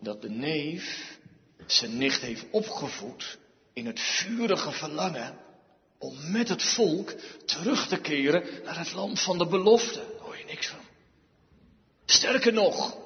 dat 0.00 0.22
de 0.22 0.30
neef 0.30 1.16
zijn 1.66 1.96
nicht 1.96 2.20
heeft 2.20 2.44
opgevoed 2.50 3.38
in 3.72 3.86
het 3.86 4.00
vurige 4.00 4.72
verlangen 4.72 5.38
om 5.98 6.30
met 6.30 6.48
het 6.48 6.62
volk 6.62 7.14
terug 7.44 7.88
te 7.88 8.00
keren 8.00 8.64
naar 8.64 8.78
het 8.78 8.92
land 8.92 9.20
van 9.20 9.38
de 9.38 9.46
belofte. 9.46 9.98
Daar 9.98 10.20
hoor 10.20 10.38
je 10.38 10.44
niks 10.44 10.66
van. 10.66 10.78
Sterker 12.04 12.52
nog, 12.52 12.96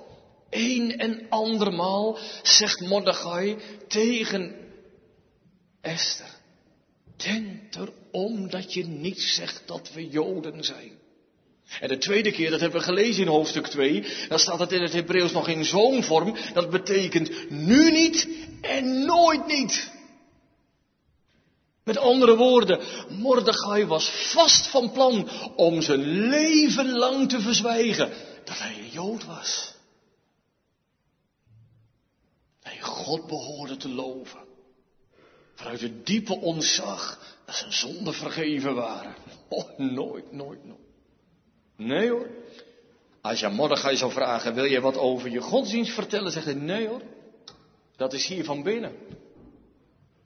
een 0.50 0.98
en 0.98 1.26
andermaal 1.28 2.18
zegt 2.42 2.80
Mordechai 2.80 3.56
tegen 3.88 4.56
Esther. 5.80 6.34
Denk 7.16 7.74
erom 7.74 8.50
dat 8.50 8.72
je 8.72 8.84
niet 8.84 9.20
zegt 9.20 9.62
dat 9.66 9.92
we 9.92 10.08
Joden 10.08 10.64
zijn. 10.64 11.04
En 11.80 11.88
de 11.88 11.98
tweede 11.98 12.32
keer, 12.32 12.50
dat 12.50 12.60
hebben 12.60 12.78
we 12.78 12.86
gelezen 12.86 13.22
in 13.22 13.28
hoofdstuk 13.28 13.66
2, 13.66 14.06
dan 14.28 14.38
staat 14.38 14.58
het 14.58 14.72
in 14.72 14.82
het 14.82 14.92
Hebreeuws 14.92 15.32
nog 15.32 15.48
in 15.48 15.64
zo'n 15.64 16.02
vorm, 16.02 16.36
dat 16.54 16.70
betekent 16.70 17.50
nu 17.50 17.90
niet 17.90 18.28
en 18.60 19.04
nooit 19.04 19.46
niet. 19.46 19.94
Met 21.84 21.98
andere 21.98 22.36
woorden, 22.36 22.80
Mordechai 23.08 23.86
was 23.86 24.08
vast 24.32 24.66
van 24.66 24.92
plan 24.92 25.28
om 25.56 25.82
zijn 25.82 26.28
leven 26.28 26.92
lang 26.92 27.28
te 27.28 27.40
verzwijgen 27.40 28.12
dat 28.44 28.58
hij 28.58 28.78
een 28.78 28.88
Jood 28.88 29.24
was. 29.24 29.74
Hij 32.62 32.80
God 32.80 33.26
behoorde 33.26 33.76
te 33.76 33.88
loven. 33.88 34.44
Vanuit 35.54 35.80
het 35.80 36.06
diepe 36.06 36.40
ontzag 36.40 37.20
dat 37.44 37.54
zijn 37.54 37.72
zonden 37.72 38.14
vergeven 38.14 38.74
waren. 38.74 39.14
Oh, 39.48 39.78
nooit, 39.78 40.32
nooit, 40.32 40.64
nooit. 40.64 40.85
Nee 41.76 42.10
hoor. 42.10 42.28
Als 43.20 43.40
je 43.40 43.48
Mordechai 43.48 43.96
zou 43.96 44.12
vragen, 44.12 44.54
wil 44.54 44.64
je 44.64 44.80
wat 44.80 44.96
over 44.96 45.30
je 45.30 45.40
godsdienst 45.40 45.92
vertellen? 45.92 46.32
Zegt 46.32 46.46
hij, 46.46 46.54
nee 46.54 46.88
hoor. 46.88 47.02
Dat 47.96 48.12
is 48.12 48.26
hier 48.26 48.44
van 48.44 48.62
binnen. 48.62 48.96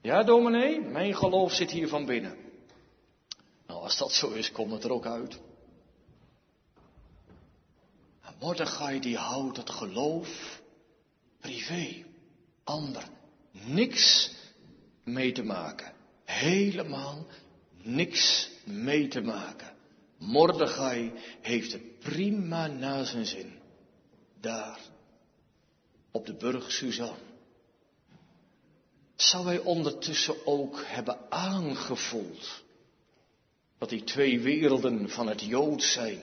Ja, 0.01 0.23
dominee, 0.23 0.81
mijn 0.81 1.15
geloof 1.15 1.53
zit 1.53 1.71
hier 1.71 1.87
van 1.87 2.05
binnen. 2.05 2.35
Nou, 3.67 3.81
als 3.81 3.97
dat 3.97 4.11
zo 4.11 4.31
is, 4.31 4.51
komt 4.51 4.71
het 4.71 4.83
er 4.83 4.91
ook 4.91 5.05
uit. 5.05 5.39
Mordechai 8.41 8.99
die 8.99 9.17
houdt 9.17 9.57
het 9.57 9.69
geloof 9.69 10.61
privé, 11.39 12.05
ander, 12.63 13.03
niks 13.51 14.31
mee 15.03 15.31
te 15.31 15.43
maken. 15.43 15.93
Helemaal 16.23 17.25
niks 17.81 18.49
mee 18.65 19.07
te 19.07 19.21
maken. 19.21 19.75
Mordechai 20.21 21.11
heeft 21.41 21.71
het 21.71 21.99
prima 21.99 22.67
na 22.67 23.03
zijn 23.03 23.25
zin. 23.25 23.59
Daar, 24.39 24.79
op 26.11 26.25
de 26.25 26.33
burg 26.33 26.71
Suzanne 26.71 27.29
zou 29.15 29.45
hij 29.45 29.59
ondertussen 29.59 30.45
ook 30.45 30.83
hebben 30.85 31.31
aangevoeld 31.31 32.63
dat 33.77 33.89
die 33.89 34.03
twee 34.03 34.39
werelden 34.39 35.09
van 35.09 35.27
het 35.27 35.41
Jood 35.41 35.83
zijn 35.83 36.21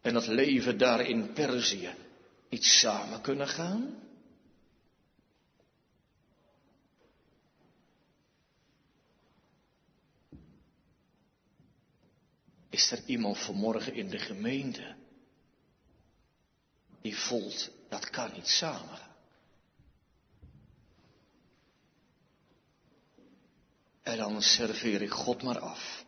en 0.00 0.14
het 0.14 0.26
leven 0.26 0.78
daar 0.78 1.00
in 1.00 1.32
Perzië 1.32 1.94
niet 2.48 2.64
samen 2.64 3.20
kunnen 3.20 3.48
gaan? 3.48 4.07
Is 12.70 12.90
er 12.90 13.02
iemand 13.06 13.38
vanmorgen 13.38 13.94
in 13.94 14.08
de 14.08 14.18
gemeente 14.18 14.96
die 17.00 17.16
voelt 17.16 17.70
dat 17.88 18.10
kan 18.10 18.32
niet 18.32 18.48
samen? 18.48 18.98
En 24.02 24.16
dan 24.16 24.42
serveer 24.42 25.02
ik 25.02 25.10
God 25.10 25.42
maar 25.42 25.58
af. 25.58 26.04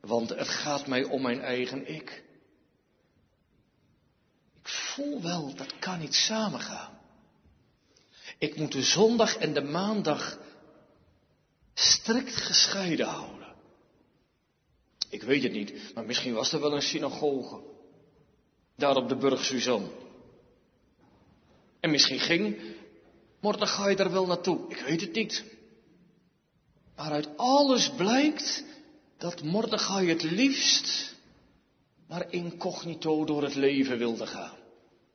Want 0.00 0.28
het 0.28 0.48
gaat 0.48 0.86
mij 0.86 1.04
om 1.04 1.22
mijn 1.22 1.40
eigen 1.40 1.88
ik. 1.94 2.24
Ik 4.60 4.68
voel 4.68 5.22
wel, 5.22 5.54
dat 5.54 5.78
kan 5.78 5.98
niet 5.98 6.14
samengaan. 6.14 6.98
Ik 8.38 8.56
moet 8.56 8.72
de 8.72 8.82
zondag 8.82 9.36
en 9.36 9.54
de 9.54 9.60
maandag 9.60 10.38
strikt 11.78 12.36
gescheiden 12.36 13.06
houden. 13.06 13.54
Ik 15.10 15.22
weet 15.22 15.42
het 15.42 15.52
niet, 15.52 15.94
maar 15.94 16.04
misschien 16.04 16.34
was 16.34 16.52
er 16.52 16.60
wel 16.60 16.74
een 16.74 16.82
synagoge. 16.82 17.60
Daar 18.76 18.96
op 18.96 19.08
de 19.08 19.16
burg 19.16 19.44
Suzanne. 19.44 19.88
En 21.80 21.90
misschien 21.90 22.20
ging 22.20 22.56
Mordechai 23.40 23.94
daar 23.94 24.12
wel 24.12 24.26
naartoe? 24.26 24.68
Ik 24.68 24.78
weet 24.78 25.00
het 25.00 25.12
niet. 25.12 25.44
Maar 26.96 27.10
uit 27.10 27.28
alles 27.36 27.90
blijkt 27.90 28.64
dat 29.16 29.42
Mordechai 29.42 30.08
het 30.08 30.22
liefst 30.22 31.16
maar 32.06 32.32
incognito 32.32 33.24
door 33.24 33.42
het 33.42 33.54
leven 33.54 33.98
wilde 33.98 34.26
gaan. 34.26 34.56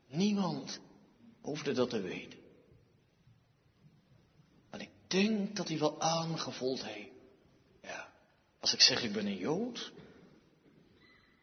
Niemand 0.08 0.80
hoefde 1.42 1.72
dat 1.72 1.90
te 1.90 2.02
weten. 2.02 2.43
Denk 5.14 5.56
dat 5.56 5.68
hij 5.68 5.80
wel 5.80 6.02
aangevoeld 6.02 6.84
heeft. 6.86 7.10
Ja, 7.82 8.14
als 8.60 8.74
ik 8.74 8.82
zeg 8.82 9.04
ik 9.04 9.14
ben 9.14 9.26
een 9.26 9.38
Jood, 9.38 9.92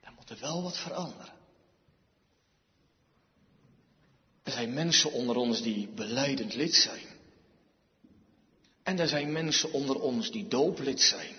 dan 0.00 0.14
moet 0.14 0.30
er 0.30 0.40
wel 0.40 0.62
wat 0.62 0.78
veranderen. 0.78 1.32
Er 4.42 4.52
zijn 4.52 4.74
mensen 4.74 5.12
onder 5.12 5.36
ons 5.36 5.62
die 5.62 5.88
beleidend 5.88 6.54
lid 6.54 6.74
zijn. 6.74 7.06
En 8.82 8.98
er 8.98 9.08
zijn 9.08 9.32
mensen 9.32 9.72
onder 9.72 10.00
ons 10.00 10.30
die 10.30 10.48
dooplid 10.48 11.00
zijn. 11.00 11.34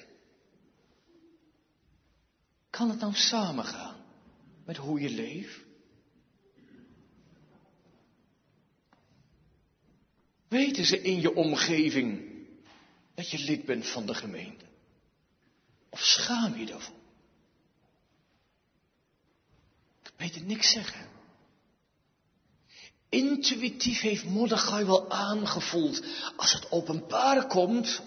Kan 2.69 2.89
het 2.89 2.99
nou 2.99 3.13
samengaan 3.13 4.05
met 4.65 4.77
hoe 4.77 4.99
je 4.99 5.09
leeft? 5.09 5.70
Weten 10.51 10.85
ze 10.85 11.01
in 11.01 11.21
je 11.21 11.35
omgeving 11.35 12.21
dat 13.15 13.29
je 13.29 13.39
lid 13.39 13.65
bent 13.65 13.87
van 13.87 14.05
de 14.05 14.13
gemeente? 14.13 14.65
Of 15.89 15.99
schaam 15.99 16.57
je 16.57 16.65
daarvoor? 16.65 16.95
Ik 20.03 20.11
weet 20.17 20.35
het 20.35 20.47
niks 20.47 20.71
zeggen. 20.71 21.07
Intuïtief 23.09 24.01
heeft 24.01 24.25
Mordechai 24.25 24.85
wel 24.85 25.11
aangevoeld, 25.11 26.03
als 26.35 26.53
het 26.53 26.71
openbaar 26.71 27.47
komt, 27.47 28.01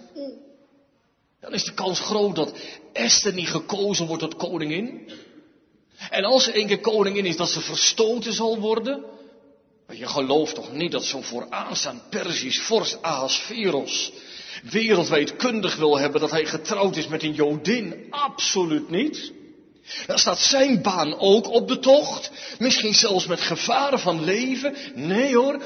dan 1.40 1.52
is 1.52 1.64
de 1.64 1.74
kans 1.74 2.00
groot 2.00 2.36
dat 2.36 2.58
Esther 2.92 3.34
niet 3.34 3.48
gekozen 3.48 4.06
wordt 4.06 4.22
tot 4.22 4.36
koningin. 4.36 5.10
En 6.10 6.24
als 6.24 6.44
ze 6.44 6.52
één 6.52 6.66
keer 6.66 6.80
koningin 6.80 7.24
is, 7.24 7.36
dat 7.36 7.50
ze 7.50 7.60
verstoten 7.60 8.32
zal 8.32 8.58
worden. 8.58 9.13
Maar 9.86 9.96
je 9.96 10.06
gelooft 10.06 10.54
toch 10.54 10.72
niet 10.72 10.92
dat 10.92 11.04
zo'n 11.04 11.24
vooraanstaand 11.24 12.10
Persisch 12.10 12.60
vorst 12.60 13.02
Ahasveros 13.02 14.12
wereldwijd 14.62 15.36
kundig 15.36 15.76
wil 15.76 15.98
hebben 15.98 16.20
dat 16.20 16.30
hij 16.30 16.46
getrouwd 16.46 16.96
is 16.96 17.06
met 17.06 17.22
een 17.22 17.34
Jodin? 17.34 18.06
Absoluut 18.10 18.90
niet. 18.90 19.32
Dan 20.06 20.18
staat 20.18 20.38
zijn 20.38 20.82
baan 20.82 21.18
ook 21.18 21.50
op 21.50 21.68
de 21.68 21.78
tocht. 21.78 22.30
Misschien 22.58 22.94
zelfs 22.94 23.26
met 23.26 23.40
gevaren 23.40 23.98
van 23.98 24.24
leven. 24.24 24.76
Nee 24.94 25.36
hoor. 25.36 25.62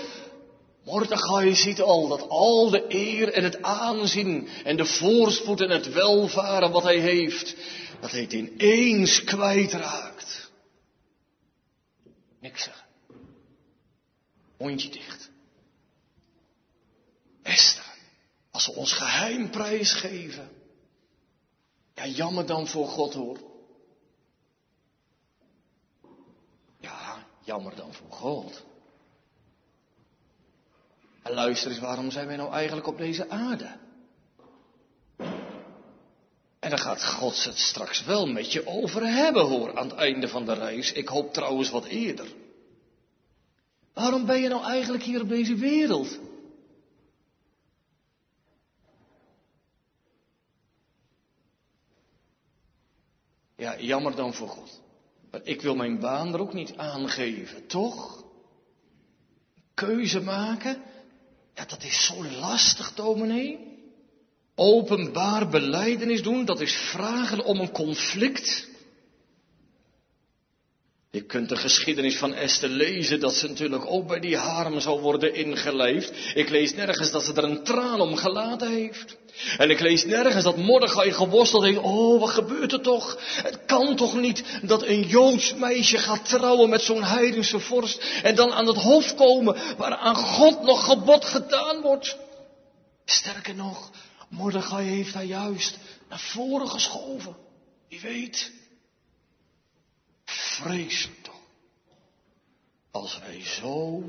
Mordechai 0.85 1.55
ziet 1.55 1.81
al 1.81 2.09
dat 2.09 2.29
al 2.29 2.71
de 2.71 2.85
eer 2.89 3.33
en 3.33 3.45
het 3.45 3.63
aanzien 3.63 4.49
en 4.65 4.77
de 4.77 4.85
voorspoed 4.85 5.61
en 5.61 5.71
het 5.71 5.93
welvaren 5.93 6.71
wat 6.71 6.83
hij 6.83 6.99
heeft, 6.99 7.57
dat 8.01 8.11
hij 8.11 8.21
het 8.21 8.33
ineens 8.33 9.25
kwijtraakt. 9.25 10.51
Niks 12.41 12.63
zeggen. 12.63 12.88
Mondje 14.59 14.91
dicht. 14.91 15.31
Esther, 17.43 17.95
als 18.51 18.65
ze 18.65 18.73
ons 18.73 18.93
geheim 18.93 19.51
prijsgeven. 19.51 20.49
Ja, 21.95 22.07
jammer 22.07 22.47
dan 22.47 22.67
voor 22.67 22.89
God 22.89 23.15
hoor. 23.15 23.39
Ja, 26.81 27.27
jammer 27.45 27.77
dan 27.77 27.95
voor 27.95 28.11
God. 28.11 28.65
En 31.23 31.33
luister 31.33 31.71
eens, 31.71 31.81
waarom 31.81 32.11
zijn 32.11 32.27
wij 32.27 32.37
nou 32.37 32.53
eigenlijk 32.53 32.87
op 32.87 32.99
deze 32.99 33.31
aarde? 33.31 33.77
En 36.59 36.71
dan 36.71 36.79
gaat 36.79 37.05
God 37.05 37.45
het 37.45 37.59
straks 37.59 38.05
wel 38.05 38.27
met 38.27 38.53
je 38.53 38.67
over 38.67 39.07
hebben 39.07 39.47
hoor, 39.47 39.79
aan 39.79 39.89
het 39.89 39.99
einde 39.99 40.29
van 40.29 40.45
de 40.45 40.53
reis. 40.53 40.93
Ik 40.93 41.09
hoop 41.09 41.33
trouwens 41.33 41.71
wat 41.71 41.85
eerder. 41.85 42.27
Waarom 43.99 44.27
ben 44.27 44.41
je 44.41 44.49
nou 44.49 44.65
eigenlijk 44.65 45.03
hier 45.03 45.21
op 45.21 45.29
deze 45.29 45.55
wereld? 45.55 46.19
Ja, 53.57 53.81
jammer 53.81 54.17
dan 54.17 54.35
voor 54.35 54.49
God. 54.49 54.81
Maar 55.31 55.41
ik 55.45 55.63
wil 55.63 55.75
mijn 55.75 56.01
baan 56.01 56.35
er 56.35 56.41
ook 56.41 56.53
niet 56.53 56.77
aangeven, 56.77 57.67
toch? 57.67 58.25
Keuze 59.75 60.21
maken, 60.21 60.83
ja, 61.55 61.65
dat 61.65 61.83
is 61.83 62.05
zo 62.05 62.25
lastig, 62.25 62.95
dominee. 62.95 63.59
Openbaar 64.55 65.49
beleidenis 65.49 66.23
doen, 66.23 66.45
dat 66.45 66.61
is 66.61 66.75
vragen 66.75 67.45
om 67.45 67.61
een 67.61 67.73
conflict. 67.73 68.69
Je 71.11 71.25
kunt 71.25 71.49
de 71.49 71.57
geschiedenis 71.57 72.19
van 72.19 72.35
Esther 72.35 72.69
lezen, 72.69 73.21
dat 73.21 73.35
ze 73.35 73.49
natuurlijk 73.49 73.85
ook 73.87 74.07
bij 74.07 74.21
die 74.21 74.37
harem 74.37 74.81
zou 74.81 75.01
worden 75.01 75.35
ingeleefd. 75.35 76.13
Ik 76.35 76.49
lees 76.49 76.75
nergens 76.75 77.11
dat 77.11 77.25
ze 77.25 77.33
er 77.33 77.45
een 77.45 77.65
traan 77.65 78.01
om 78.01 78.17
gelaten 78.17 78.71
heeft. 78.71 79.17
En 79.59 79.71
ik 79.71 79.81
lees 79.81 80.05
nergens 80.05 80.45
dat 80.45 80.57
Mordechai 80.57 81.13
geworsteld 81.13 81.65
heeft. 81.65 81.79
Oh, 81.79 82.21
wat 82.21 82.31
gebeurt 82.31 82.73
er 82.73 82.81
toch? 82.81 83.19
Het 83.43 83.65
kan 83.67 83.97
toch 83.97 84.15
niet 84.15 84.45
dat 84.63 84.83
een 84.83 85.03
Joods 85.03 85.55
meisje 85.55 85.99
gaat 85.99 86.29
trouwen 86.29 86.69
met 86.69 86.83
zo'n 86.83 87.05
heidense 87.05 87.61
vorst 87.61 88.05
en 88.23 88.35
dan 88.35 88.53
aan 88.53 88.67
het 88.67 88.83
hof 88.83 89.15
komen 89.15 89.57
waar 89.77 89.97
aan 89.97 90.17
God 90.17 90.63
nog 90.63 90.85
gebod 90.85 91.25
gedaan 91.25 91.81
wordt. 91.81 92.17
Sterker 93.05 93.55
nog, 93.55 93.91
Mordechai 94.29 94.87
heeft 94.89 95.15
haar 95.15 95.25
juist 95.25 95.79
naar 96.09 96.21
voren 96.21 96.69
geschoven. 96.69 97.37
Wie 97.89 98.01
weet. 98.01 98.58
Vreselijk 100.59 101.23
toch. 101.23 101.41
Als 102.91 103.19
wij 103.19 103.45
zo 103.45 104.05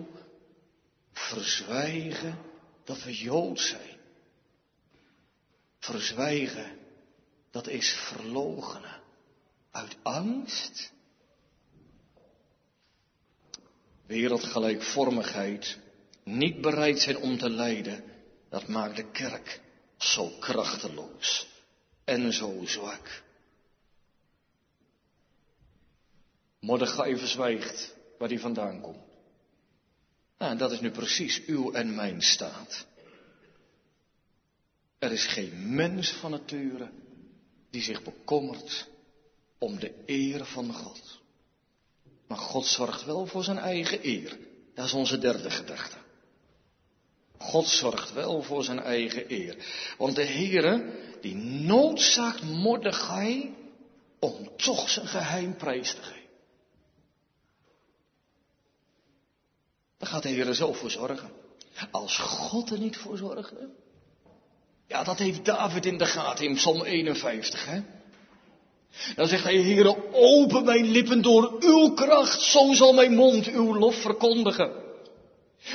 verzwijgen 1.14 2.38
dat 2.84 3.04
we 3.04 3.18
Jood 3.18 3.60
zijn. 3.60 3.98
Verzwijgen, 5.80 6.78
dat 7.52 7.68
is 7.68 7.94
verlogenen. 7.94 9.02
Uit 9.72 9.98
angst. 10.04 10.92
Wereldgelijkvormigheid, 14.06 15.78
niet 16.24 16.62
bereid 16.62 17.00
zijn 17.00 17.18
om 17.18 17.38
te 17.38 17.50
lijden, 17.50 18.04
dat 18.50 18.68
maakt 18.68 18.96
de 18.96 19.12
kerk 19.12 19.62
zo 19.98 20.30
krachteloos 20.40 21.48
en 22.04 22.34
zo 22.34 22.66
zwak. 22.66 23.24
Mordechai 26.60 27.18
verzwijgt 27.18 27.96
waar 28.18 28.30
hij 28.30 28.40
vandaan 28.40 28.82
komt. 28.82 29.08
Nou, 30.38 30.58
dat 30.58 30.72
is 30.72 30.80
nu 30.80 30.92
precies 30.92 31.46
uw 31.46 31.72
en 31.72 31.96
mijn 31.96 32.22
staat. 32.22 32.86
Er 35.00 35.12
is 35.12 35.26
geen 35.26 35.76
mens 35.76 36.12
van 36.12 36.32
nature 36.32 36.90
die 37.70 37.82
zich 37.82 38.04
bekommert 38.04 38.88
om 39.58 39.80
de 39.80 39.94
eer 40.06 40.46
van 40.46 40.74
God. 40.74 41.20
Maar 42.28 42.38
God 42.38 42.66
zorgt 42.66 43.06
wel 43.06 43.26
voor 43.26 43.44
zijn 43.44 43.58
eigen 43.58 44.00
eer. 44.08 44.38
Dat 44.74 44.86
is 44.86 44.94
onze 44.94 45.18
derde 45.18 45.50
gedachte. 45.50 45.98
God 47.38 47.68
zorgt 47.68 48.14
wel 48.14 48.42
voor 48.42 48.64
zijn 48.64 48.80
eigen 48.80 49.32
eer. 49.32 49.56
Want 49.98 50.16
de 50.16 50.26
Heere, 50.26 50.94
die 51.22 51.36
noodzaakt 51.36 52.44
Mordechai 52.44 53.56
om 54.20 54.50
toch 54.58 54.90
zijn 54.90 55.08
geheim 55.08 55.56
prijs 55.56 55.94
te 55.94 56.02
geven. 56.02 56.19
Daar 60.00 60.10
gaat 60.10 60.24
de 60.24 60.30
Heer 60.30 60.54
zelf 60.54 60.78
voor 60.78 60.92
zorgen. 60.92 61.30
Als 61.92 62.18
God 62.18 62.70
er 62.70 62.80
niet 62.80 62.98
voor 62.98 63.18
zorgde. 63.18 63.70
Ja, 64.88 65.04
dat 65.04 65.18
heeft 65.20 65.46
David 65.46 65.86
in 65.86 65.98
de 65.98 66.06
gaten 66.06 66.46
in 66.46 66.56
Psalm 66.56 66.84
51, 66.84 67.66
hè. 67.66 67.82
Dan 69.16 69.28
zegt 69.28 69.44
hij, 69.44 69.56
Heere, 69.56 70.14
open 70.14 70.66
mijn 70.66 70.92
lippen 70.92 71.22
door 71.22 71.56
uw 71.60 71.94
kracht, 71.94 72.42
zo 72.42 72.74
zal 72.74 72.94
mijn 72.94 73.16
mond 73.16 73.48
uw 73.48 73.76
lof 73.76 73.96
verkondigen. 73.96 74.72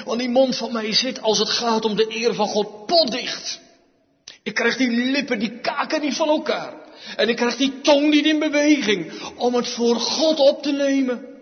Want 0.05 0.19
die 0.19 0.29
mond 0.29 0.57
van 0.57 0.73
mij 0.73 0.93
zit, 0.93 1.23
als 1.23 1.39
het 1.39 1.49
gaat 1.49 1.85
om 1.85 1.97
de 1.97 2.07
eer 2.09 2.35
van 2.35 2.49
God, 2.49 2.87
potdicht. 2.87 3.61
Ik 4.43 4.55
krijg 4.55 4.77
die 4.77 4.91
lippen, 4.91 5.39
die 5.39 5.61
kaken 5.61 6.01
niet 6.01 6.17
van 6.17 6.29
elkaar. 6.29 6.75
En 7.17 7.29
ik 7.29 7.37
krijg 7.37 7.57
die 7.57 7.81
tong 7.81 8.11
niet 8.11 8.25
in 8.25 8.39
beweging 8.39 9.13
om 9.37 9.55
het 9.55 9.69
voor 9.69 9.97
God 9.97 10.39
op 10.39 10.63
te 10.63 10.73
nemen. 10.73 11.34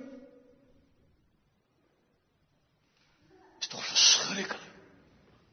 Toch 3.73 3.87
verschrikkelijk. 3.87 4.71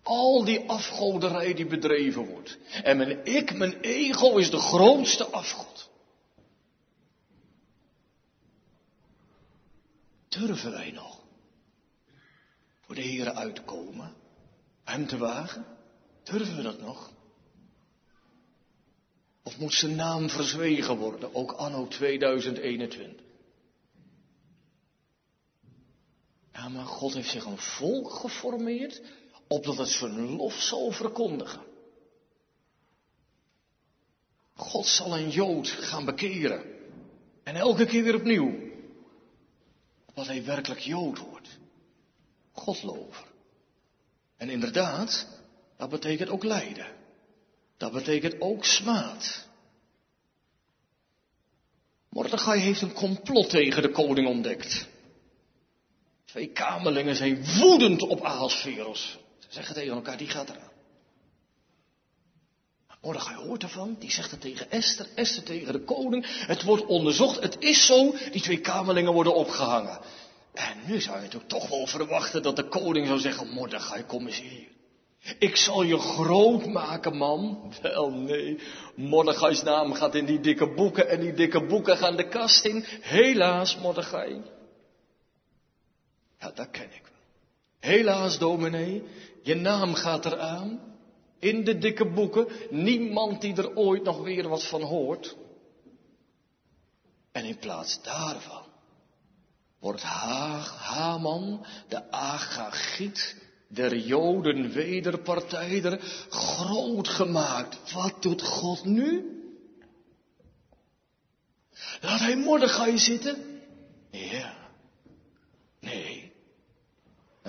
Al 0.04 0.44
die 0.46 0.70
afgoderij 0.70 1.54
die 1.54 1.66
bedreven 1.66 2.26
wordt. 2.26 2.58
En 2.84 2.98
mijn 2.98 3.26
ik, 3.26 3.54
mijn 3.54 3.80
ego 3.80 4.38
is 4.38 4.50
de 4.50 4.60
grootste 4.60 5.26
afgod. 5.26 5.90
Durven 10.28 10.72
wij 10.72 10.92
nog 10.92 11.20
voor 12.82 12.96
de 12.96 13.02
Heeren 13.02 13.36
uitkomen? 13.36 14.14
Hem 14.84 15.08
te 15.08 15.18
wagen? 15.18 15.66
Durven 16.24 16.56
we 16.56 16.62
dat 16.62 16.80
nog? 16.80 17.12
Of 19.44 19.58
moet 19.58 19.74
zijn 19.74 19.96
naam 19.96 20.30
verzwegen 20.30 20.98
worden, 20.98 21.36
ook 21.36 21.52
anno 21.52 21.88
2021? 21.88 23.29
Ja, 26.60 26.70
maar 26.70 26.86
God 26.86 27.14
heeft 27.14 27.30
zich 27.30 27.46
een 27.46 27.58
volk 27.58 28.12
geformeerd, 28.12 29.02
opdat 29.48 29.78
het 29.78 29.88
zijn 29.88 30.36
lof 30.36 30.54
zal 30.54 30.92
verkondigen. 30.92 31.62
God 34.56 34.86
zal 34.86 35.18
een 35.18 35.30
Jood 35.30 35.68
gaan 35.68 36.06
bekeren. 36.06 36.64
En 37.44 37.56
elke 37.56 37.86
keer 37.86 38.04
weer 38.04 38.16
opnieuw. 38.16 38.72
Opdat 40.06 40.28
hij 40.28 40.46
werkelijk 40.46 40.80
Jood 40.80 41.18
wordt. 41.18 41.58
Godlover. 42.52 43.26
En 44.38 44.50
inderdaad, 44.50 45.28
dat 45.78 45.90
betekent 45.90 46.30
ook 46.30 46.44
lijden. 46.44 46.96
Dat 47.78 47.92
betekent 47.92 48.42
ook 48.42 48.66
smaad. 48.66 49.48
Mordechai 52.10 52.60
heeft 52.60 52.82
een 52.82 52.94
complot 52.94 53.50
tegen 53.50 53.82
de 53.82 53.92
koning 53.92 54.28
ontdekt. 54.28 54.88
Twee 56.30 56.52
kamerlingen 56.52 57.16
zijn 57.16 57.46
woedend 57.60 58.02
op 58.02 58.22
Ahasveros. 58.22 59.18
Ze 59.40 59.48
zeggen 59.50 59.76
tegen 59.76 59.94
elkaar, 59.94 60.18
die 60.18 60.30
gaat 60.30 60.50
eraan. 60.50 60.72
Mordechai 63.02 63.36
hoort 63.36 63.64
ervan, 63.64 63.96
die 64.00 64.12
zegt 64.12 64.32
het 64.32 64.42
tegen 64.42 64.72
Esther, 64.72 65.08
Esther 65.16 65.44
tegen 65.44 65.74
de 65.74 65.84
koning. 65.84 66.26
Het 66.28 66.64
wordt 66.64 66.86
onderzocht, 66.86 67.42
het 67.42 67.56
is 67.60 67.86
zo, 67.86 68.16
die 68.32 68.42
twee 68.42 68.60
kamerlingen 68.60 69.14
worden 69.14 69.36
opgehangen. 69.36 70.00
En 70.54 70.78
nu 70.86 71.02
zou 71.02 71.16
je 71.16 71.22
natuurlijk 71.22 71.50
toch 71.50 71.70
wel 71.70 71.88
verwachten 71.88 72.44
dat 72.44 72.56
de 72.56 72.68
koning 72.68 73.08
zou 73.08 73.20
zeggen, 73.20 73.48
Mordechai, 73.48 74.04
kom 74.04 74.28
eens 74.28 74.42
hier. 74.42 74.68
Ik 75.40 75.56
zal 75.56 75.82
je 75.82 75.98
groot 75.98 76.66
maken, 76.66 77.18
man. 77.18 77.58
Wel, 77.82 78.12
nee. 78.12 78.60
Mordechai's 78.96 79.64
naam 79.64 79.94
gaat 79.94 80.16
in 80.16 80.26
die 80.26 80.40
dikke 80.40 80.74
boeken 80.74 81.10
en 81.10 81.20
die 81.20 81.34
dikke 81.34 81.66
boeken 81.66 81.98
gaan 81.98 82.16
de 82.16 82.28
kast 82.28 82.66
in. 82.66 82.86
Helaas, 83.02 83.78
Mordechai. 83.78 84.42
Ja, 86.40 86.52
dat 86.52 86.70
ken 86.72 86.94
ik 86.94 87.02
wel. 87.04 87.92
Helaas, 87.92 88.38
dominee, 88.38 89.04
je 89.42 89.56
naam 89.56 89.94
gaat 89.94 90.26
eraan. 90.26 90.88
In 91.40 91.64
de 91.64 91.78
dikke 91.78 92.06
boeken. 92.12 92.48
Niemand 92.70 93.42
die 93.42 93.56
er 93.56 93.76
ooit 93.76 94.04
nog 94.04 94.22
weer 94.24 94.48
wat 94.48 94.68
van 94.68 94.82
hoort. 94.82 95.36
En 97.32 97.46
in 97.46 97.58
plaats 97.58 98.04
daarvan 98.04 98.68
wordt 99.80 100.02
Haag, 100.02 100.78
Haman, 100.78 101.66
de 101.88 102.12
Agagiet, 102.12 103.36
der 103.68 103.98
Joden 103.98 104.72
wederpartijder, 104.72 106.00
groot 106.30 107.08
gemaakt. 107.08 107.94
Wat 107.94 108.22
doet 108.22 108.42
God 108.42 108.86
nu? 108.86 109.38
Laat 112.02 112.20
hij 112.20 112.38
Mordechai 112.38 112.98
zitten? 112.98 113.62
Ja. 114.12 114.58
Nee. 115.80 116.19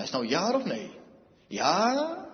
Hij 0.00 0.08
is 0.08 0.14
nou 0.14 0.28
ja 0.28 0.54
of 0.54 0.64
nee? 0.64 0.90
Ja. 1.46 2.28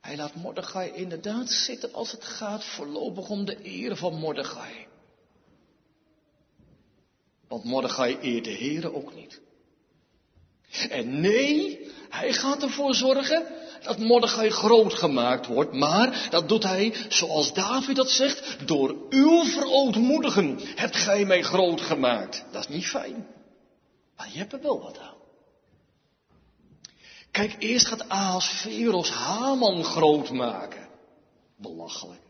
Hij 0.00 0.16
laat 0.16 0.34
Mordechai 0.34 0.92
inderdaad 0.92 1.50
zitten 1.50 1.92
als 1.92 2.12
het 2.12 2.24
gaat 2.24 2.64
voorlopig 2.64 3.28
om 3.28 3.44
de 3.44 3.58
eer 3.62 3.96
van 3.96 4.14
Mordechai. 4.14 4.86
Want 7.48 7.64
Mordechai 7.64 8.18
eert 8.20 8.44
de 8.44 8.56
Heere 8.56 8.94
ook 8.94 9.14
niet. 9.14 9.40
En 10.90 11.20
nee, 11.20 11.90
hij 12.08 12.32
gaat 12.32 12.62
ervoor 12.62 12.94
zorgen 12.94 13.46
dat 13.82 13.98
Mordechai 13.98 14.50
groot 14.50 14.94
gemaakt 14.94 15.46
wordt, 15.46 15.72
maar 15.72 16.28
dat 16.30 16.48
doet 16.48 16.62
hij, 16.62 16.94
zoals 17.08 17.52
David 17.52 17.96
dat 17.96 18.10
zegt, 18.10 18.68
door 18.68 18.96
uw 19.08 19.44
verootmoedigen 19.44 20.58
hebt 20.74 20.96
gij 20.96 21.24
mij 21.24 21.42
groot 21.42 21.80
gemaakt. 21.80 22.44
Dat 22.50 22.68
is 22.68 22.74
niet 22.74 22.86
fijn. 22.86 23.26
Maar 24.16 24.28
je 24.32 24.38
hebt 24.38 24.52
er 24.52 24.62
wel 24.62 24.80
wat 24.80 24.98
aan. 24.98 25.19
Kijk, 27.30 27.56
eerst 27.58 27.86
gaat 27.86 28.08
Ahasveros 28.08 29.10
Haman 29.10 29.84
groot 29.84 30.30
maken. 30.30 30.88
Belachelijk. 31.56 32.20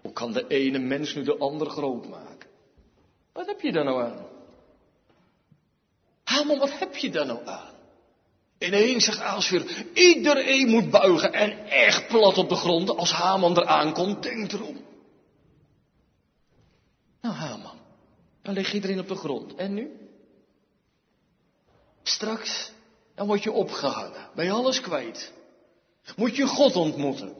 Hoe 0.00 0.12
kan 0.12 0.32
de 0.32 0.46
ene 0.46 0.78
mens 0.78 1.14
nu 1.14 1.22
de 1.22 1.36
ander 1.36 1.70
groot 1.70 2.08
maken? 2.08 2.50
Wat 3.32 3.46
heb 3.46 3.60
je 3.60 3.72
daar 3.72 3.84
nou 3.84 4.02
aan? 4.02 4.26
Haman, 6.24 6.58
wat 6.58 6.78
heb 6.78 6.96
je 6.96 7.10
daar 7.10 7.26
nou 7.26 7.46
aan? 7.46 7.74
Ineens 8.58 9.04
zegt 9.04 9.20
Ahasveros, 9.20 9.84
iedereen 9.94 10.68
moet 10.68 10.90
buigen 10.90 11.32
en 11.32 11.66
echt 11.66 12.08
plat 12.08 12.38
op 12.38 12.48
de 12.48 12.54
grond 12.54 12.96
als 12.96 13.12
Haman 13.12 13.58
eraan 13.58 13.92
komt. 13.92 14.22
Denk 14.22 14.52
erom. 14.52 14.80
Nou 17.20 17.34
Haman, 17.34 17.78
dan 18.42 18.54
ligt 18.54 18.72
iedereen 18.72 19.00
op 19.00 19.08
de 19.08 19.14
grond. 19.14 19.54
En 19.54 19.74
nu? 19.74 19.90
Straks 22.02 22.72
dan 23.14 23.26
word 23.26 23.42
je 23.42 23.52
opgehangen. 23.52 24.28
Ben 24.34 24.44
je 24.44 24.50
alles 24.50 24.80
kwijt. 24.80 25.32
Moet 26.16 26.36
je 26.36 26.46
God 26.46 26.76
ontmoeten. 26.76 27.34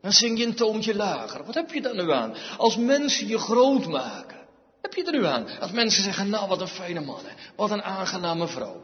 Dan 0.00 0.12
zing 0.12 0.38
je 0.38 0.44
een 0.44 0.54
toontje 0.54 0.94
lager. 0.94 1.44
Wat 1.44 1.54
heb 1.54 1.72
je 1.72 1.80
daar 1.80 1.94
nu 1.94 2.12
aan? 2.12 2.34
Als 2.56 2.76
mensen 2.76 3.26
je 3.26 3.38
groot 3.38 3.86
maken. 3.86 4.38
Heb 4.80 4.94
je 4.94 5.04
er 5.04 5.12
nu 5.12 5.24
aan? 5.24 5.58
Als 5.60 5.70
mensen 5.70 6.02
zeggen, 6.02 6.28
nou 6.28 6.48
wat 6.48 6.60
een 6.60 6.68
fijne 6.68 7.00
man. 7.00 7.20
Hè? 7.24 7.34
Wat 7.56 7.70
een 7.70 7.82
aangename 7.82 8.48
vrouw. 8.48 8.82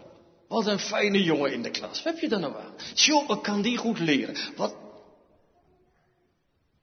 Wat 0.49 0.66
een 0.66 0.78
fijne 0.78 1.22
jongen 1.22 1.53
in 1.53 1.62
de 1.62 1.70
klas. 1.70 2.03
Wat 2.03 2.12
heb 2.12 2.18
je 2.22 2.28
daar 2.28 2.40
nou 2.40 2.55
aan? 2.57 2.74
Tjoh, 2.95 3.42
kan 3.42 3.62
die 3.62 3.76
goed 3.76 3.99
leren. 3.99 4.36
Wat? 4.57 4.76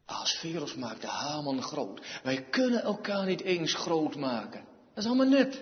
Als 0.06 0.34
Veros 0.34 0.76
maakt 0.76 1.02
de 1.02 1.08
Haman 1.08 1.62
groot. 1.62 2.02
Wij 2.24 2.44
kunnen 2.44 2.84
elkaar 2.84 3.26
niet 3.26 3.42
eens 3.42 3.74
groot 3.74 4.16
maken. 4.16 4.64
Dat 4.94 5.04
is 5.04 5.10
allemaal 5.10 5.28
nep. 5.28 5.52
Dat 5.52 5.60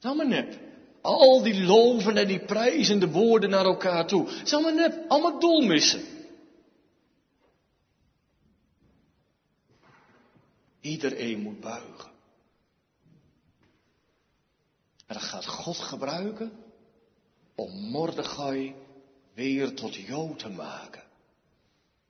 is 0.00 0.04
allemaal 0.04 0.26
nep. 0.26 0.65
Al 1.06 1.42
die 1.42 1.64
loven 1.64 2.16
en 2.16 2.26
die 2.26 2.44
prijzende 2.44 3.10
woorden 3.10 3.50
naar 3.50 3.64
elkaar 3.64 4.06
toe. 4.06 4.28
Het 4.28 4.74
net, 4.74 4.98
allemaal 5.08 5.40
doelmissen. 5.40 6.04
Iedereen 10.80 11.40
moet 11.40 11.60
buigen. 11.60 12.10
En 15.06 15.14
dat 15.14 15.22
gaat 15.22 15.46
God 15.46 15.76
gebruiken 15.76 16.52
om 17.54 17.90
Mordechai 17.90 18.74
weer 19.34 19.74
tot 19.74 19.94
Jood 19.94 20.38
te 20.38 20.48
maken. 20.48 21.02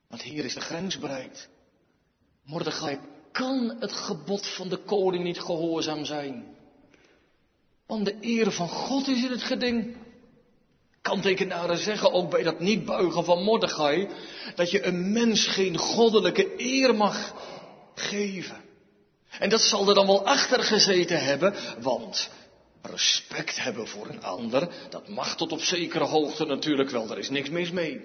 Want 0.08 0.22
hier 0.22 0.44
is 0.44 0.54
de 0.54 0.60
grens 0.60 0.98
bereikt. 0.98 1.48
Mordechai 2.42 2.98
kan 3.32 3.76
het 3.78 3.92
gebod 3.92 4.46
van 4.46 4.68
de 4.68 4.78
koning 4.78 5.24
niet 5.24 5.40
gehoorzaam 5.40 6.04
zijn. 6.04 6.55
Want 7.86 8.04
de 8.04 8.16
eer 8.20 8.52
van 8.52 8.68
God 8.68 9.08
is 9.08 9.24
in 9.24 9.30
het 9.30 9.42
geding. 9.42 9.96
Kantekenaren 11.02 11.78
zeggen 11.78 12.12
ook 12.12 12.30
bij 12.30 12.42
dat 12.42 12.60
niet 12.60 12.84
buigen 12.84 13.24
van 13.24 13.42
Mordechai 13.42 14.08
dat 14.54 14.70
je 14.70 14.84
een 14.84 15.12
mens 15.12 15.46
geen 15.46 15.76
goddelijke 15.76 16.52
eer 16.56 16.94
mag 16.94 17.34
geven. 17.94 18.64
En 19.38 19.48
dat 19.48 19.60
zal 19.60 19.88
er 19.88 19.94
dan 19.94 20.06
wel 20.06 20.26
achter 20.26 20.62
gezeten 20.62 21.24
hebben, 21.24 21.54
want 21.80 22.30
respect 22.82 23.62
hebben 23.62 23.88
voor 23.88 24.08
een 24.08 24.22
ander, 24.22 24.68
dat 24.90 25.08
mag 25.08 25.36
tot 25.36 25.52
op 25.52 25.60
zekere 25.60 26.04
hoogte 26.04 26.44
natuurlijk 26.44 26.90
wel, 26.90 27.06
daar 27.06 27.18
is 27.18 27.30
niks 27.30 27.50
mis 27.50 27.70
mee. 27.70 28.00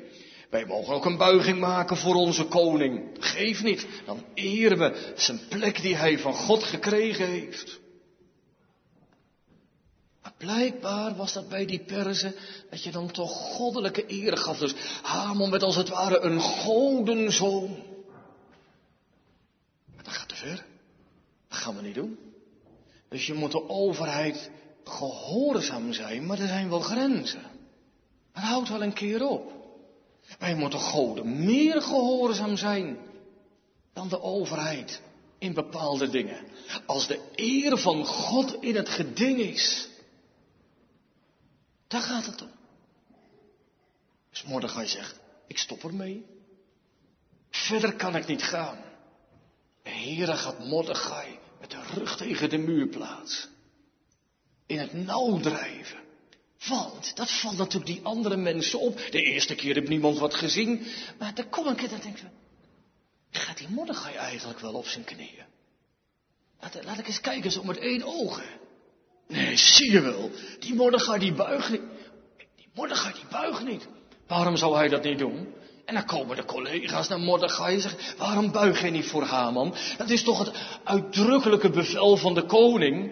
Wij 0.49 0.65
mogen 0.65 0.93
ook 0.93 1.05
een 1.05 1.17
buiging 1.17 1.59
maken 1.59 1.97
voor 1.97 2.15
onze 2.15 2.45
koning. 2.45 3.09
Geef 3.19 3.63
niet, 3.63 3.87
dan 4.05 4.25
eren 4.33 4.77
we 4.77 5.13
zijn 5.15 5.39
plek 5.49 5.81
die 5.81 5.95
hij 5.95 6.19
van 6.19 6.33
God 6.33 6.63
gekregen 6.63 7.27
heeft. 7.27 7.80
Blijkbaar 10.41 11.15
was 11.15 11.33
dat 11.33 11.49
bij 11.49 11.65
die 11.65 11.79
Perzen 11.79 12.35
dat 12.69 12.83
je 12.83 12.91
dan 12.91 13.11
toch 13.11 13.31
goddelijke 13.31 14.03
eer 14.07 14.37
gaf. 14.37 14.57
Dus 14.57 14.73
Hamon 15.01 15.51
werd 15.51 15.63
als 15.63 15.75
het 15.75 15.89
ware 15.89 16.19
een 16.19 16.39
godenzoon. 16.39 17.69
Maar 19.95 20.03
dat 20.03 20.13
gaat 20.13 20.29
te 20.29 20.35
ver. 20.35 20.65
Dat 21.47 21.57
gaan 21.57 21.75
we 21.75 21.81
niet 21.81 21.95
doen. 21.95 22.17
Dus 23.09 23.25
je 23.25 23.33
moet 23.33 23.51
de 23.51 23.69
overheid 23.69 24.49
gehoorzaam 24.83 25.93
zijn, 25.93 26.25
maar 26.25 26.39
er 26.39 26.47
zijn 26.47 26.69
wel 26.69 26.79
grenzen. 26.79 27.43
Het 28.31 28.43
houdt 28.43 28.69
wel 28.69 28.83
een 28.83 28.93
keer 28.93 29.27
op. 29.27 29.51
Wij 30.39 30.55
moeten 30.55 30.79
goden 30.79 31.45
meer 31.45 31.81
gehoorzaam 31.81 32.57
zijn 32.57 32.97
dan 33.93 34.09
de 34.09 34.21
overheid 34.21 35.01
in 35.37 35.53
bepaalde 35.53 36.09
dingen. 36.09 36.37
Als 36.85 37.07
de 37.07 37.19
eer 37.35 37.77
van 37.77 38.05
God 38.05 38.57
in 38.59 38.75
het 38.75 38.89
geding 38.89 39.39
is, 39.39 39.89
daar 41.91 42.01
gaat 42.01 42.25
het 42.25 42.41
om. 42.41 42.51
Dus 44.29 44.43
Mordechai 44.43 44.87
zegt, 44.87 45.19
ik 45.47 45.57
stop 45.57 45.83
ermee. 45.83 46.25
Verder 47.49 47.95
kan 47.95 48.15
ik 48.15 48.27
niet 48.27 48.43
gaan. 48.43 48.77
De 49.83 49.89
Heere 49.89 50.35
gaat 50.35 50.59
Mordechai 50.59 51.39
met 51.59 51.71
de 51.71 51.81
rug 51.93 52.17
tegen 52.17 52.49
de 52.49 52.57
muur 52.57 52.87
plaatsen. 52.87 53.49
In 54.65 54.79
het 54.79 54.93
nauw 54.93 55.39
drijven. 55.39 55.99
Want, 56.67 57.15
dat 57.15 57.31
valt 57.31 57.57
natuurlijk 57.57 57.85
die 57.85 58.03
andere 58.03 58.37
mensen 58.37 58.79
op. 58.79 58.97
De 59.09 59.21
eerste 59.21 59.55
keer 59.55 59.75
heeft 59.75 59.89
niemand 59.89 60.17
wat 60.17 60.33
gezien. 60.33 60.87
Maar 61.19 61.35
dan 61.35 61.49
kom 61.49 61.67
ik 61.67 61.81
en 61.81 61.89
dan 61.89 61.99
denk 61.99 62.17
ik, 62.17 62.25
gaat 63.31 63.57
die 63.57 63.69
Mordechai 63.69 64.15
eigenlijk 64.15 64.59
wel 64.59 64.73
op 64.73 64.87
zijn 64.87 65.03
knieën? 65.03 65.45
Laat, 66.59 66.83
laat 66.83 66.99
ik 66.99 67.07
eens 67.07 67.21
kijken, 67.21 67.51
zo 67.51 67.63
met 67.63 67.77
één 67.77 68.03
oog. 68.03 68.43
Nee, 69.31 69.57
zie 69.57 69.91
je 69.91 70.01
wel. 70.01 70.31
Die 70.59 70.73
Mordechai 70.73 71.19
die 71.19 71.33
buigt 71.33 71.69
niet. 71.69 71.81
Die 72.55 72.69
Mordechai 72.73 73.13
die 73.13 73.25
buigt 73.29 73.63
niet. 73.65 73.87
Waarom 74.27 74.57
zou 74.57 74.75
hij 74.75 74.87
dat 74.87 75.03
niet 75.03 75.19
doen? 75.19 75.53
En 75.85 75.93
dan 75.93 76.05
komen 76.05 76.35
de 76.35 76.45
collega's 76.45 77.07
naar 77.07 77.19
Mordechai 77.19 77.75
en 77.75 77.81
zeggen, 77.81 78.17
waarom 78.17 78.51
buig 78.51 78.81
je 78.81 78.89
niet 78.89 79.07
voor 79.07 79.23
Haman? 79.23 79.75
Dat 79.97 80.09
is 80.09 80.23
toch 80.23 80.39
het 80.39 80.51
uitdrukkelijke 80.83 81.69
bevel 81.69 82.17
van 82.17 82.33
de 82.33 82.45
koning? 82.45 83.11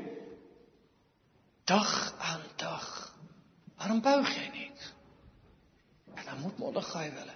Dag 1.64 2.14
aan 2.18 2.42
dag. 2.56 3.16
Waarom 3.78 4.02
buig 4.02 4.36
jij 4.36 4.50
niet? 4.54 4.94
En 6.14 6.26
dan 6.26 6.40
moet 6.42 6.58
Mordechai 6.58 7.12
wel. 7.12 7.34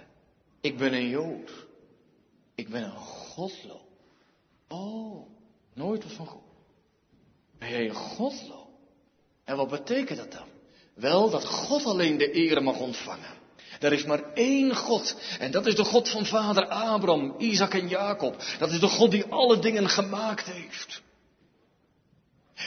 Ik 0.60 0.78
ben 0.78 0.92
een 0.92 1.08
Jood. 1.08 1.50
Ik 2.54 2.68
ben 2.68 2.82
een 2.82 2.96
godlo. 2.96 3.80
Oh, 4.68 5.28
nooit 5.74 6.02
wat 6.02 6.12
van 6.12 6.26
God. 6.26 6.42
Ben 7.58 7.70
jij 7.70 7.88
een 7.88 7.94
godlo? 7.94 8.63
En 9.44 9.56
wat 9.56 9.68
betekent 9.68 10.18
dat 10.18 10.32
dan? 10.32 10.48
Wel 10.94 11.30
dat 11.30 11.44
God 11.44 11.84
alleen 11.84 12.18
de 12.18 12.36
eer 12.36 12.62
mag 12.62 12.78
ontvangen. 12.78 13.42
Er 13.80 13.92
is 13.92 14.04
maar 14.04 14.32
één 14.34 14.76
God. 14.76 15.16
En 15.38 15.50
dat 15.50 15.66
is 15.66 15.74
de 15.74 15.84
God 15.84 16.08
van 16.08 16.26
vader 16.26 16.66
Abraham, 16.66 17.34
Isaac 17.38 17.74
en 17.74 17.88
Jacob. 17.88 18.36
Dat 18.58 18.70
is 18.70 18.80
de 18.80 18.88
God 18.88 19.10
die 19.10 19.24
alle 19.24 19.58
dingen 19.58 19.88
gemaakt 19.88 20.46
heeft. 20.46 21.02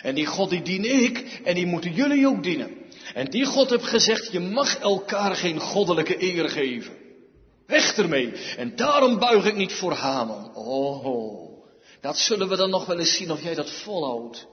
En 0.01 0.15
die 0.15 0.25
God 0.25 0.49
die 0.49 0.61
dien 0.61 1.03
ik 1.03 1.41
en 1.43 1.55
die 1.55 1.65
moeten 1.65 1.93
jullie 1.93 2.28
ook 2.28 2.43
dienen. 2.43 2.78
En 3.13 3.25
die 3.25 3.45
God 3.45 3.69
heeft 3.69 3.86
gezegd, 3.86 4.32
je 4.32 4.39
mag 4.39 4.78
elkaar 4.78 5.36
geen 5.36 5.59
goddelijke 5.59 6.23
eer 6.23 6.49
geven. 6.49 6.93
Weg 7.65 7.97
ermee. 7.97 8.32
En 8.57 8.75
daarom 8.75 9.19
buig 9.19 9.45
ik 9.45 9.55
niet 9.55 9.73
voor 9.73 9.93
Haman. 9.93 10.55
Oh, 10.55 11.63
dat 12.01 12.17
zullen 12.17 12.49
we 12.49 12.55
dan 12.55 12.69
nog 12.69 12.86
wel 12.86 12.99
eens 12.99 13.15
zien 13.15 13.32
of 13.32 13.43
jij 13.43 13.55
dat 13.55 13.71
volhoudt. 13.71 14.47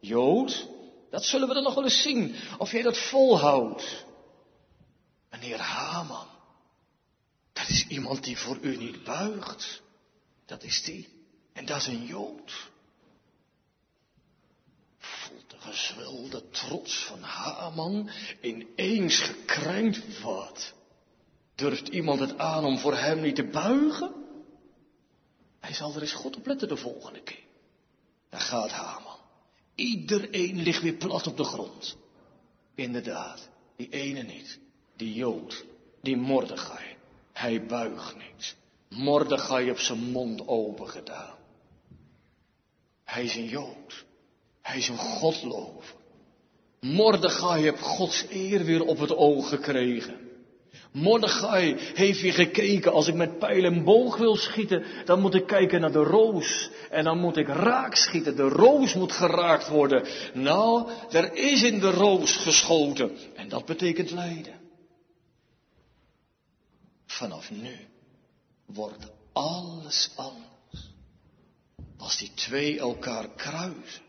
Jood, 0.00 0.68
dat 1.10 1.24
zullen 1.24 1.48
we 1.48 1.54
dan 1.54 1.62
nog 1.62 1.74
wel 1.74 1.84
eens 1.84 2.02
zien 2.02 2.34
of 2.58 2.72
jij 2.72 2.82
dat 2.82 2.98
volhoudt. 2.98 4.04
Meneer 5.30 5.60
Haman, 5.60 6.26
dat 7.52 7.68
is 7.68 7.86
iemand 7.88 8.24
die 8.24 8.38
voor 8.38 8.58
u 8.60 8.76
niet 8.76 9.04
buigt. 9.04 9.82
Dat 10.46 10.62
is 10.62 10.82
die. 10.82 11.08
En 11.52 11.66
dat 11.66 11.76
is 11.76 11.86
een 11.86 12.04
Jood. 12.04 12.70
Voelt 14.98 15.50
de 15.50 15.56
gezwelde 15.58 16.48
trots 16.48 17.04
van 17.04 17.22
Haman 17.22 18.10
ineens 18.40 19.18
gekrenkt 19.18 20.20
wat? 20.20 20.72
Durft 21.54 21.88
iemand 21.88 22.20
het 22.20 22.38
aan 22.38 22.64
om 22.64 22.78
voor 22.78 22.96
hem 22.96 23.20
niet 23.20 23.34
te 23.34 23.44
buigen? 23.44 24.14
Hij 25.60 25.74
zal 25.74 25.94
er 25.94 26.00
eens 26.00 26.12
goed 26.12 26.36
op 26.36 26.46
letten 26.46 26.68
de 26.68 26.76
volgende 26.76 27.22
keer. 27.22 27.44
Daar 28.30 28.40
gaat 28.40 28.70
Haman. 28.70 29.05
Iedereen 29.76 30.62
ligt 30.62 30.82
weer 30.82 30.94
plat 30.94 31.26
op 31.26 31.36
de 31.36 31.44
grond. 31.44 31.96
Inderdaad, 32.74 33.48
die 33.76 33.88
ene 33.90 34.22
niet. 34.22 34.58
Die 34.96 35.14
Jood, 35.14 35.64
die 36.02 36.16
Mordechai. 36.16 36.96
Hij 37.32 37.66
buigt 37.66 38.16
niet. 38.16 38.56
Mordechai 38.88 39.64
heeft 39.66 39.84
zijn 39.84 40.10
mond 40.10 40.48
open 40.48 40.88
gedaan. 40.88 41.34
Hij 43.04 43.24
is 43.24 43.36
een 43.36 43.48
Jood. 43.48 44.04
Hij 44.62 44.78
is 44.78 44.88
een 44.88 44.98
godlover. 44.98 45.94
Mordechai 46.80 47.62
heeft 47.62 47.80
Gods 47.80 48.26
eer 48.28 48.64
weer 48.64 48.84
op 48.84 48.98
het 48.98 49.16
oog 49.16 49.48
gekregen. 49.48 50.25
Mordechai 50.96 51.76
heeft 51.94 52.20
weer 52.20 52.32
gekeken, 52.32 52.92
als 52.92 53.06
ik 53.06 53.14
met 53.14 53.38
pijl 53.38 53.64
en 53.64 53.84
boog 53.84 54.16
wil 54.16 54.36
schieten, 54.36 54.84
dan 55.04 55.20
moet 55.20 55.34
ik 55.34 55.46
kijken 55.46 55.80
naar 55.80 55.92
de 55.92 56.02
roos. 56.02 56.70
En 56.90 57.04
dan 57.04 57.18
moet 57.18 57.36
ik 57.36 57.48
raak 57.48 57.94
schieten. 57.94 58.36
De 58.36 58.48
roos 58.48 58.94
moet 58.94 59.12
geraakt 59.12 59.68
worden. 59.68 60.06
Nou, 60.34 60.90
er 61.10 61.34
is 61.34 61.62
in 61.62 61.78
de 61.78 61.90
roos 61.90 62.36
geschoten. 62.36 63.16
En 63.34 63.48
dat 63.48 63.64
betekent 63.64 64.10
lijden. 64.10 64.54
Vanaf 67.06 67.50
nu 67.50 67.76
wordt 68.66 69.10
alles 69.32 70.10
anders. 70.14 70.90
Als 71.96 72.16
die 72.16 72.30
twee 72.34 72.78
elkaar 72.78 73.28
kruisen, 73.28 74.02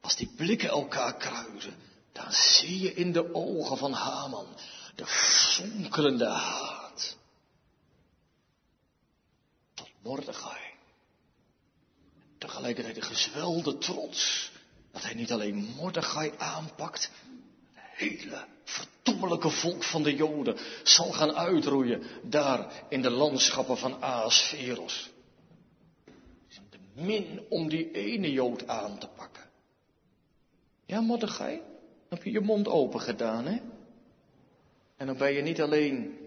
als 0.00 0.16
die 0.16 0.30
blikken 0.36 0.68
elkaar 0.68 1.16
kruisen, 1.16 1.74
dan 2.12 2.32
zie 2.32 2.80
je 2.80 2.94
in 2.94 3.12
de 3.12 3.34
ogen 3.34 3.76
van 3.76 3.92
Haman 3.92 4.46
de 4.94 5.06
fonkelende 5.06 6.28
haat. 6.28 7.16
Tot 9.74 9.90
Mordechai. 10.02 10.62
Tegelijkertijd 12.38 12.94
de 12.94 13.02
gezwelde 13.02 13.78
trots. 13.78 14.52
Dat 14.92 15.02
hij 15.02 15.14
niet 15.14 15.32
alleen 15.32 15.74
Mordechai 15.76 16.32
aanpakt, 16.38 17.10
hele 17.72 18.46
verdommelijke 18.64 19.50
volk 19.50 19.84
van 19.84 20.02
de 20.02 20.14
Joden 20.14 20.56
zal 20.82 21.12
gaan 21.12 21.34
uitroeien 21.34 22.02
daar 22.22 22.84
in 22.88 23.02
de 23.02 23.10
landschappen 23.10 23.78
van 23.78 24.02
Aasveros. 24.02 25.10
De 26.70 26.78
min 26.94 27.46
om 27.48 27.68
die 27.68 27.90
ene 27.90 28.32
Jood 28.32 28.66
aan 28.68 28.98
te 28.98 29.06
pakken. 29.06 29.44
Ja, 30.86 31.00
Mordechai, 31.00 31.60
heb 32.08 32.22
je 32.22 32.30
je 32.30 32.40
mond 32.40 32.68
open 32.68 33.00
gedaan, 33.00 33.46
hè? 33.46 33.60
En 34.96 35.06
dan 35.06 35.16
ben 35.16 35.32
je 35.32 35.42
niet 35.42 35.60
alleen, 35.60 36.18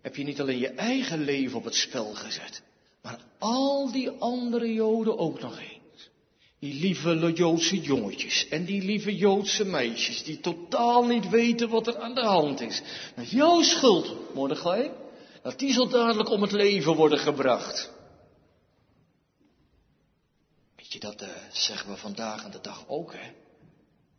heb 0.00 0.16
je 0.16 0.24
niet 0.24 0.40
alleen 0.40 0.58
je 0.58 0.68
eigen 0.68 1.20
leven 1.20 1.58
op 1.58 1.64
het 1.64 1.74
spel 1.74 2.14
gezet, 2.14 2.62
maar 3.02 3.20
al 3.38 3.92
die 3.92 4.10
andere 4.10 4.72
Joden 4.72 5.18
ook 5.18 5.40
nog 5.40 5.58
eens. 5.58 6.10
Die 6.58 6.74
lieve 6.74 7.32
Joodse 7.32 7.80
jongetjes 7.80 8.48
en 8.48 8.64
die 8.64 8.82
lieve 8.82 9.16
Joodse 9.16 9.64
meisjes 9.64 10.24
die 10.24 10.40
totaal 10.40 11.04
niet 11.04 11.28
weten 11.28 11.68
wat 11.68 11.86
er 11.86 11.98
aan 11.98 12.14
de 12.14 12.24
hand 12.24 12.60
is. 12.60 12.82
Dat 13.14 13.24
is 13.24 13.30
jouw 13.30 13.62
schuld, 13.62 14.34
Mordechai. 14.34 14.90
Dat 15.42 15.58
die 15.58 15.72
zo 15.72 15.88
dadelijk 15.88 16.30
om 16.30 16.42
het 16.42 16.52
leven 16.52 16.94
worden 16.94 17.18
gebracht. 17.18 17.90
Weet 20.76 20.92
je, 20.92 21.00
dat 21.00 21.22
uh, 21.22 21.28
zeggen 21.52 21.90
we 21.90 21.96
vandaag 21.96 22.44
aan 22.44 22.50
de 22.50 22.60
dag 22.60 22.88
ook, 22.88 23.12
hè? 23.12 23.32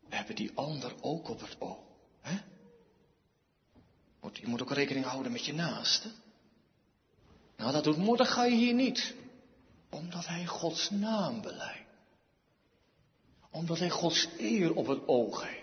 We 0.09 0.15
hebben 0.15 0.35
die 0.35 0.51
ander 0.55 0.93
ook 1.01 1.29
op 1.29 1.41
het 1.41 1.55
oog, 1.59 1.77
hè? 2.21 2.37
Je 4.31 4.47
moet 4.47 4.61
ook 4.61 4.71
rekening 4.71 5.05
houden 5.05 5.31
met 5.31 5.45
je 5.45 5.53
naaste. 5.53 6.07
Nou, 7.57 7.71
dat 7.71 7.83
doet 7.83 7.97
Mordechai 7.97 8.55
hier 8.55 8.73
niet. 8.73 9.13
Omdat 9.89 10.27
hij 10.27 10.45
Gods 10.45 10.89
naam 10.89 11.41
beleidt. 11.41 11.89
Omdat 13.51 13.79
hij 13.79 13.89
Gods 13.89 14.27
eer 14.37 14.73
op 14.73 14.87
het 14.87 15.07
oog 15.07 15.43
heeft. 15.43 15.61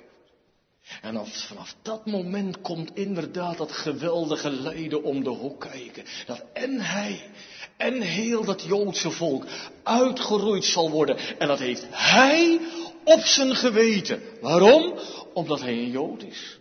En 1.02 1.26
vanaf 1.26 1.74
dat 1.82 2.06
moment 2.06 2.61
komt 2.61 2.96
inderdaad 2.96 3.58
dat 3.58 3.72
geweldige 3.72 4.50
lijden 4.50 5.02
om 5.02 5.24
de 5.24 5.30
hoek 5.30 5.61
kijken. 5.61 6.04
Dat 6.26 6.44
en 6.52 6.80
hij 6.80 7.30
en 7.76 8.00
heel 8.00 8.44
dat 8.44 8.62
Joodse 8.62 9.11
volk 9.11 9.46
uitgeroeid 9.82 10.64
zal 10.64 10.90
worden. 10.90 11.16
En 11.38 11.48
dat 11.48 11.58
heeft 11.58 11.86
hij 11.90 12.61
op 13.04 13.20
zijn 13.20 13.56
geweten. 13.56 14.22
Waarom? 14.40 14.98
Omdat 15.34 15.61
hij 15.61 15.72
een 15.72 15.90
Jood 15.90 16.22
is. 16.22 16.58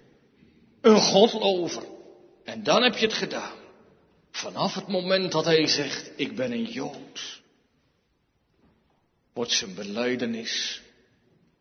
Een 0.81 1.01
godlover. 1.01 1.83
En 2.49 2.63
dan 2.63 2.83
heb 2.83 2.95
je 2.95 3.05
het 3.05 3.15
gedaan. 3.15 3.57
Vanaf 4.31 4.73
het 4.73 4.87
moment 4.87 5.31
dat 5.31 5.45
hij 5.45 5.67
zegt, 5.67 6.11
ik 6.15 6.35
ben 6.35 6.51
een 6.51 6.65
Jood, 6.65 7.41
wordt 9.33 9.51
zijn 9.51 9.75
beleidenis 9.75 10.81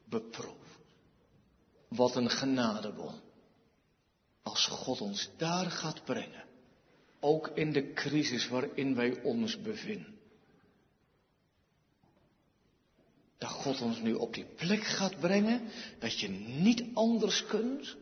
beproefd. 0.05 0.57
Wat 1.89 2.16
een 2.16 2.30
genadebon. 2.30 3.20
Als 4.43 4.66
God 4.66 5.01
ons 5.01 5.30
daar 5.36 5.70
gaat 5.70 6.05
brengen. 6.05 6.45
Ook 7.20 7.49
in 7.55 7.72
de 7.72 7.93
crisis 7.93 8.49
waarin 8.49 8.95
wij 8.95 9.22
ons 9.22 9.61
bevinden. 9.61 10.18
Dat 13.39 13.51
God 13.51 13.80
ons 13.80 14.01
nu 14.01 14.14
op 14.14 14.34
die 14.34 14.47
plek 14.57 14.82
gaat 14.82 15.20
brengen 15.20 15.70
dat 15.99 16.20
je 16.20 16.28
niet 16.28 16.84
anders 16.95 17.47
kunt 17.47 17.97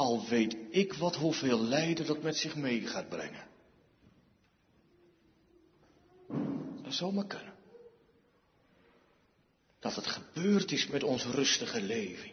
al 0.00 0.24
weet 0.28 0.56
ik 0.70 0.92
wat 0.92 1.16
hoeveel 1.16 1.60
lijden 1.60 2.06
dat 2.06 2.22
met 2.22 2.36
zich 2.36 2.56
mee 2.56 2.86
gaat 2.86 3.08
brengen. 3.08 3.46
Dat 6.82 6.94
zou 6.94 7.12
maar 7.12 7.26
kunnen. 7.26 7.54
Dat 9.78 9.94
het 9.94 10.06
gebeurd 10.06 10.72
is 10.72 10.86
met 10.86 11.02
ons 11.02 11.24
rustige 11.24 11.82
leven. 11.82 12.30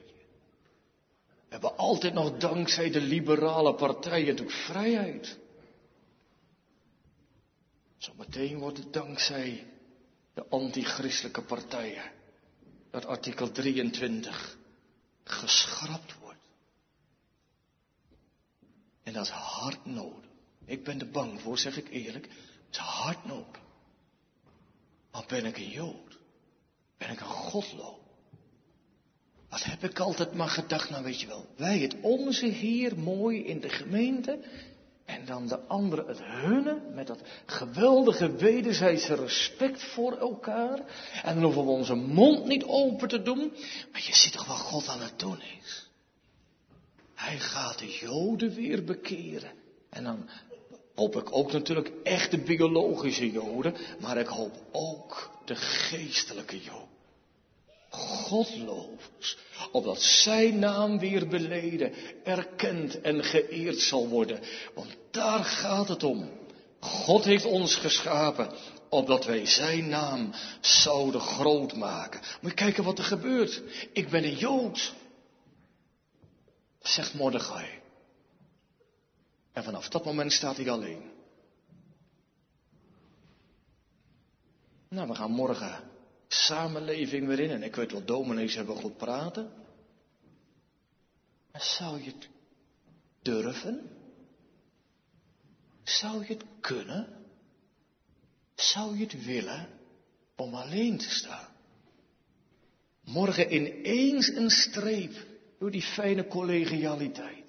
We 1.18 1.54
hebben 1.54 1.78
altijd 1.78 2.14
nog 2.14 2.38
dankzij 2.38 2.92
de 2.92 3.02
liberale 3.02 3.76
partijen 3.76 4.28
natuurlijk 4.28 4.58
vrijheid. 4.58 5.38
Zometeen 7.98 8.58
wordt 8.58 8.78
het 8.78 8.94
dankzij 8.94 9.68
de 10.34 10.46
antichristelijke 10.50 11.42
partijen 11.42 12.12
dat 12.92 13.06
artikel 13.06 13.52
23 13.52 14.58
geschrapt 15.24 16.20
wordt. 16.20 16.27
En 19.08 19.14
dat 19.14 19.26
is 19.26 19.32
hard 19.32 19.86
nodig. 19.86 20.30
Ik 20.66 20.84
ben 20.84 21.00
er 21.00 21.10
bang 21.10 21.42
voor, 21.42 21.58
zeg 21.58 21.78
ik 21.78 21.90
eerlijk. 21.90 22.26
Het 22.26 22.76
is 22.76 22.78
hard 22.78 23.26
nodig. 23.26 23.62
Maar 25.12 25.24
ben 25.28 25.46
ik 25.46 25.58
een 25.58 25.70
Jood? 25.70 26.18
Ben 26.98 27.10
ik 27.10 27.20
een 27.20 27.26
godlo? 27.26 28.00
Wat 29.50 29.64
heb 29.64 29.84
ik 29.84 30.00
altijd 30.00 30.34
maar 30.34 30.50
gedacht, 30.50 30.90
nou 30.90 31.04
weet 31.04 31.22
je 31.22 31.28
wel, 31.28 31.46
wij 31.56 31.80
het 31.80 31.96
onze 32.02 32.46
hier 32.46 33.00
mooi 33.00 33.46
in 33.46 33.60
de 33.60 33.70
gemeente 33.70 34.40
en 35.06 35.26
dan 35.26 35.48
de 35.48 35.60
anderen 35.60 36.08
het 36.08 36.24
hunne 36.24 36.82
met 36.94 37.08
dat 37.08 37.22
geweldige 37.46 38.36
wederzijdse 38.36 39.16
respect 39.16 39.84
voor 39.84 40.18
elkaar. 40.18 40.80
En 41.24 41.34
dan 41.34 41.44
hoeven 41.44 41.66
we 41.66 41.72
onze 41.72 41.96
mond 41.96 42.46
niet 42.46 42.64
open 42.64 43.08
te 43.08 43.22
doen, 43.22 43.54
maar 43.92 44.04
je 44.06 44.16
ziet 44.16 44.32
toch 44.32 44.48
wat 44.48 44.58
God 44.58 44.88
aan 44.88 45.02
het 45.02 45.20
doen 45.20 45.42
is. 45.42 45.87
Hij 47.28 47.40
gaat 47.40 47.80
de 47.80 47.98
Joden 48.00 48.54
weer 48.54 48.84
bekeren. 48.84 49.52
En 49.90 50.04
dan 50.04 50.30
hoop 50.96 51.16
ik 51.16 51.36
ook 51.36 51.52
natuurlijk 51.52 51.92
echt 52.04 52.32
de 52.32 52.38
biologische 52.38 53.32
Joden, 53.32 53.76
maar 54.00 54.18
ik 54.18 54.28
hoop 54.28 54.56
ook 54.72 55.32
de 55.46 55.56
geestelijke 55.56 56.62
Joden. 56.62 56.96
Godlovers, 57.90 59.38
opdat 59.72 60.02
zijn 60.02 60.60
naam 60.60 61.00
weer 61.00 61.28
beleden, 61.28 61.94
erkend 62.24 63.02
en 63.02 63.24
geëerd 63.24 63.80
zal 63.80 64.08
worden. 64.08 64.40
Want 64.74 64.96
daar 65.12 65.44
gaat 65.44 65.88
het 65.88 66.04
om. 66.04 66.30
God 66.80 67.24
heeft 67.24 67.46
ons 67.46 67.76
geschapen, 67.76 68.50
opdat 68.90 69.26
wij 69.26 69.46
zijn 69.46 69.90
naam 69.90 70.34
zouden 70.62 71.22
groot 71.22 71.76
maken. 71.76 72.22
Kijken 72.54 72.84
wat 72.84 72.98
er 72.98 73.04
gebeurt. 73.04 73.62
Ik 73.94 74.10
ben 74.10 74.24
een 74.24 74.38
Jood, 74.38 74.94
zegt 76.88 77.14
Mordechai. 77.14 77.82
En 79.52 79.64
vanaf 79.64 79.90
dat 79.90 80.06
moment 80.06 80.34
staat 80.34 80.58
hij 80.58 80.70
alleen. 80.70 81.12
Nou, 84.90 85.08
we 85.08 85.16
gaan 85.16 85.32
morgen 85.32 85.90
samenleving 86.28 87.28
weer 87.28 87.40
in. 87.40 87.50
En 87.50 87.64
ik 87.64 87.76
weet 87.76 87.92
wel, 87.92 88.06
dominees 88.06 88.56
hebben 88.56 88.76
goed 88.76 88.98
praten. 88.98 89.52
Maar 91.52 91.62
zou 91.62 92.04
je 92.04 92.12
het 92.12 92.30
durven? 93.22 93.90
Zou 95.84 96.26
je 96.26 96.34
het 96.34 96.44
kunnen? 96.60 97.26
Zou 98.56 98.98
je 98.98 99.04
het 99.04 99.26
willen 99.26 99.70
om 100.36 100.54
alleen 100.54 100.98
te 100.98 101.10
staan? 101.10 101.48
Morgen 103.04 103.54
ineens 103.54 104.28
een 104.28 104.50
streep 104.50 105.37
door 105.60 105.72
die 105.72 105.82
fijne 105.82 106.28
collegialiteit. 106.28 107.48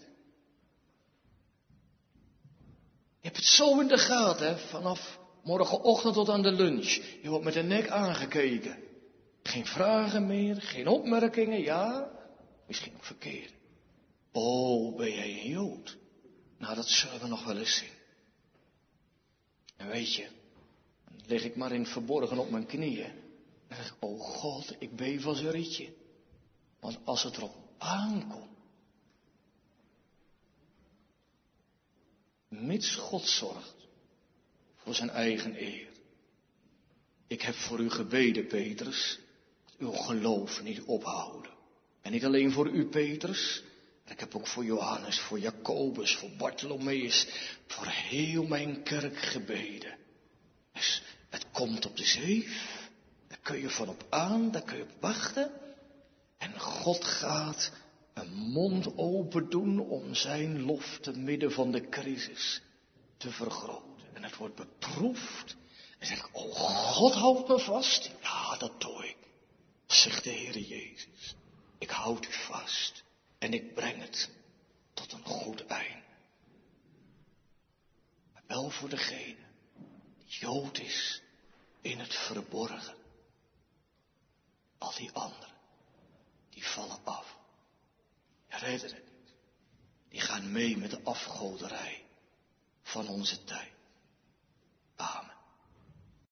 Je 3.21 3.27
hebt 3.27 3.37
het 3.37 3.47
zo 3.47 3.81
in 3.81 3.89
de 3.89 3.99
gaten, 3.99 4.59
vanaf 4.59 5.19
morgenochtend 5.43 6.15
tot 6.15 6.29
aan 6.29 6.43
de 6.43 6.53
lunch. 6.53 7.01
Je 7.23 7.29
wordt 7.29 7.45
met 7.45 7.55
de 7.55 7.63
nek 7.63 7.89
aangekeken. 7.89 8.77
Geen 9.43 9.67
vragen 9.67 10.27
meer, 10.27 10.63
geen 10.63 10.89
opmerkingen, 10.89 11.61
ja, 11.61 12.11
misschien 12.67 12.95
ook 12.95 13.05
verkeerd. 13.05 13.53
Oh, 14.33 14.97
ben 14.97 15.13
jij 15.13 15.31
een 15.31 15.51
Jood? 15.51 15.97
Nou, 16.59 16.75
dat 16.75 16.89
zullen 16.89 17.21
we 17.21 17.27
nog 17.27 17.45
wel 17.45 17.57
eens 17.57 17.77
zien. 17.77 17.97
En 19.77 19.89
weet 19.89 20.15
je, 20.15 20.29
dan 21.05 21.21
lig 21.27 21.45
ik 21.45 21.57
maar 21.57 21.73
in 21.73 21.81
het 21.81 21.91
verborgen 21.91 22.39
op 22.39 22.51
mijn 22.51 22.67
knieën. 22.67 23.13
En 23.69 23.77
zeg 23.77 23.87
ik, 23.87 23.97
oh 24.01 24.21
God, 24.21 24.75
ik 24.79 24.97
beef 24.97 25.27
als 25.27 25.41
een 25.41 25.51
rietje. 25.51 25.95
Want 26.81 26.99
als 27.05 27.23
het 27.23 27.37
erop 27.37 27.68
aankomt, 27.79 28.49
mits 32.49 32.95
God 32.95 33.29
zorgt 33.29 33.75
voor 34.77 34.95
zijn 34.95 35.11
eigen 35.11 35.63
eer. 35.63 35.89
Ik 37.27 37.43
heb 37.43 37.55
voor 37.55 37.81
u 37.81 37.91
gebeden, 37.91 38.47
Petrus, 38.47 39.19
uw 39.79 39.91
geloof 39.93 40.63
niet 40.63 40.83
ophouden. 40.83 41.51
En 42.03 42.13
niet 42.13 42.25
alleen 42.25 42.53
voor 42.53 42.69
u, 42.69 42.87
Petrus, 42.87 43.63
ik 44.07 44.21
heb 44.21 44.35
ook 44.35 44.47
voor 44.47 44.65
Johannes, 44.65 45.21
voor 45.21 45.39
Jacobus, 45.39 46.17
voor 46.17 46.31
Bartholomeus, 46.31 47.27
voor 47.67 47.87
heel 47.87 48.45
mijn 48.45 48.83
kerk 48.83 49.17
gebeden. 49.17 49.97
Dus 50.73 51.03
het 51.29 51.51
komt 51.53 51.87
op 51.87 51.97
de 51.97 52.05
zeef, 52.05 52.89
daar 53.29 53.39
kun 53.43 53.59
je 53.61 53.71
van 53.71 53.89
op 53.89 54.07
aan, 54.09 54.51
daar 54.51 54.63
kun 54.63 54.77
je 54.77 54.83
op 54.83 55.01
wachten. 55.01 55.51
En 56.39 56.61
God 56.61 57.05
gaat 57.05 57.73
een 58.15 58.33
mond 58.33 58.97
open 58.97 59.51
doen 59.51 59.81
om 59.81 60.15
zijn 60.15 60.63
lof 60.63 60.99
te 61.01 61.13
midden 61.13 61.53
van 61.53 61.71
de 61.71 61.89
crisis 61.89 62.63
te 63.17 63.31
vergroten. 63.31 64.15
En 64.15 64.23
het 64.23 64.37
wordt 64.37 64.55
beproefd. 64.55 65.57
En 65.99 66.07
zeg 66.07 66.19
ik, 66.19 66.29
oh 66.33 66.55
God 66.93 67.15
houdt 67.15 67.49
me 67.49 67.59
vast. 67.59 68.11
Ja, 68.23 68.57
dat 68.57 68.81
doe 68.81 69.09
ik. 69.09 69.17
Zegt 69.87 70.25
de 70.25 70.31
Heer 70.31 70.59
Jezus. 70.59 71.35
Ik 71.79 71.91
houd 71.91 72.27
u 72.27 72.33
vast. 72.33 73.05
En 73.39 73.53
ik 73.53 73.75
breng 73.75 74.01
het 74.01 74.31
tot 74.95 75.13
een 75.13 75.25
goed 75.25 75.67
eind. 75.67 76.05
Maar 78.33 78.43
wel 78.47 78.71
voor 78.71 78.89
degene 78.89 79.47
die 80.19 80.39
Jood 80.39 80.79
is 80.79 81.23
in 81.81 81.99
het 81.99 82.15
verborgen. 82.15 82.97
Al 84.79 84.93
die 84.97 85.11
anderen, 85.13 85.58
die 86.59 86.67
vallen 86.67 87.05
af. 87.05 87.37
Redden 88.49 88.95
het. 88.95 89.05
Die 90.09 90.21
gaan 90.21 90.53
mee 90.53 90.77
met 90.77 90.91
de 90.91 91.01
afgoderij 91.03 92.05
van 92.83 93.09
onze 93.09 93.45
tijd. 93.45 93.73
Amen. 94.97 95.38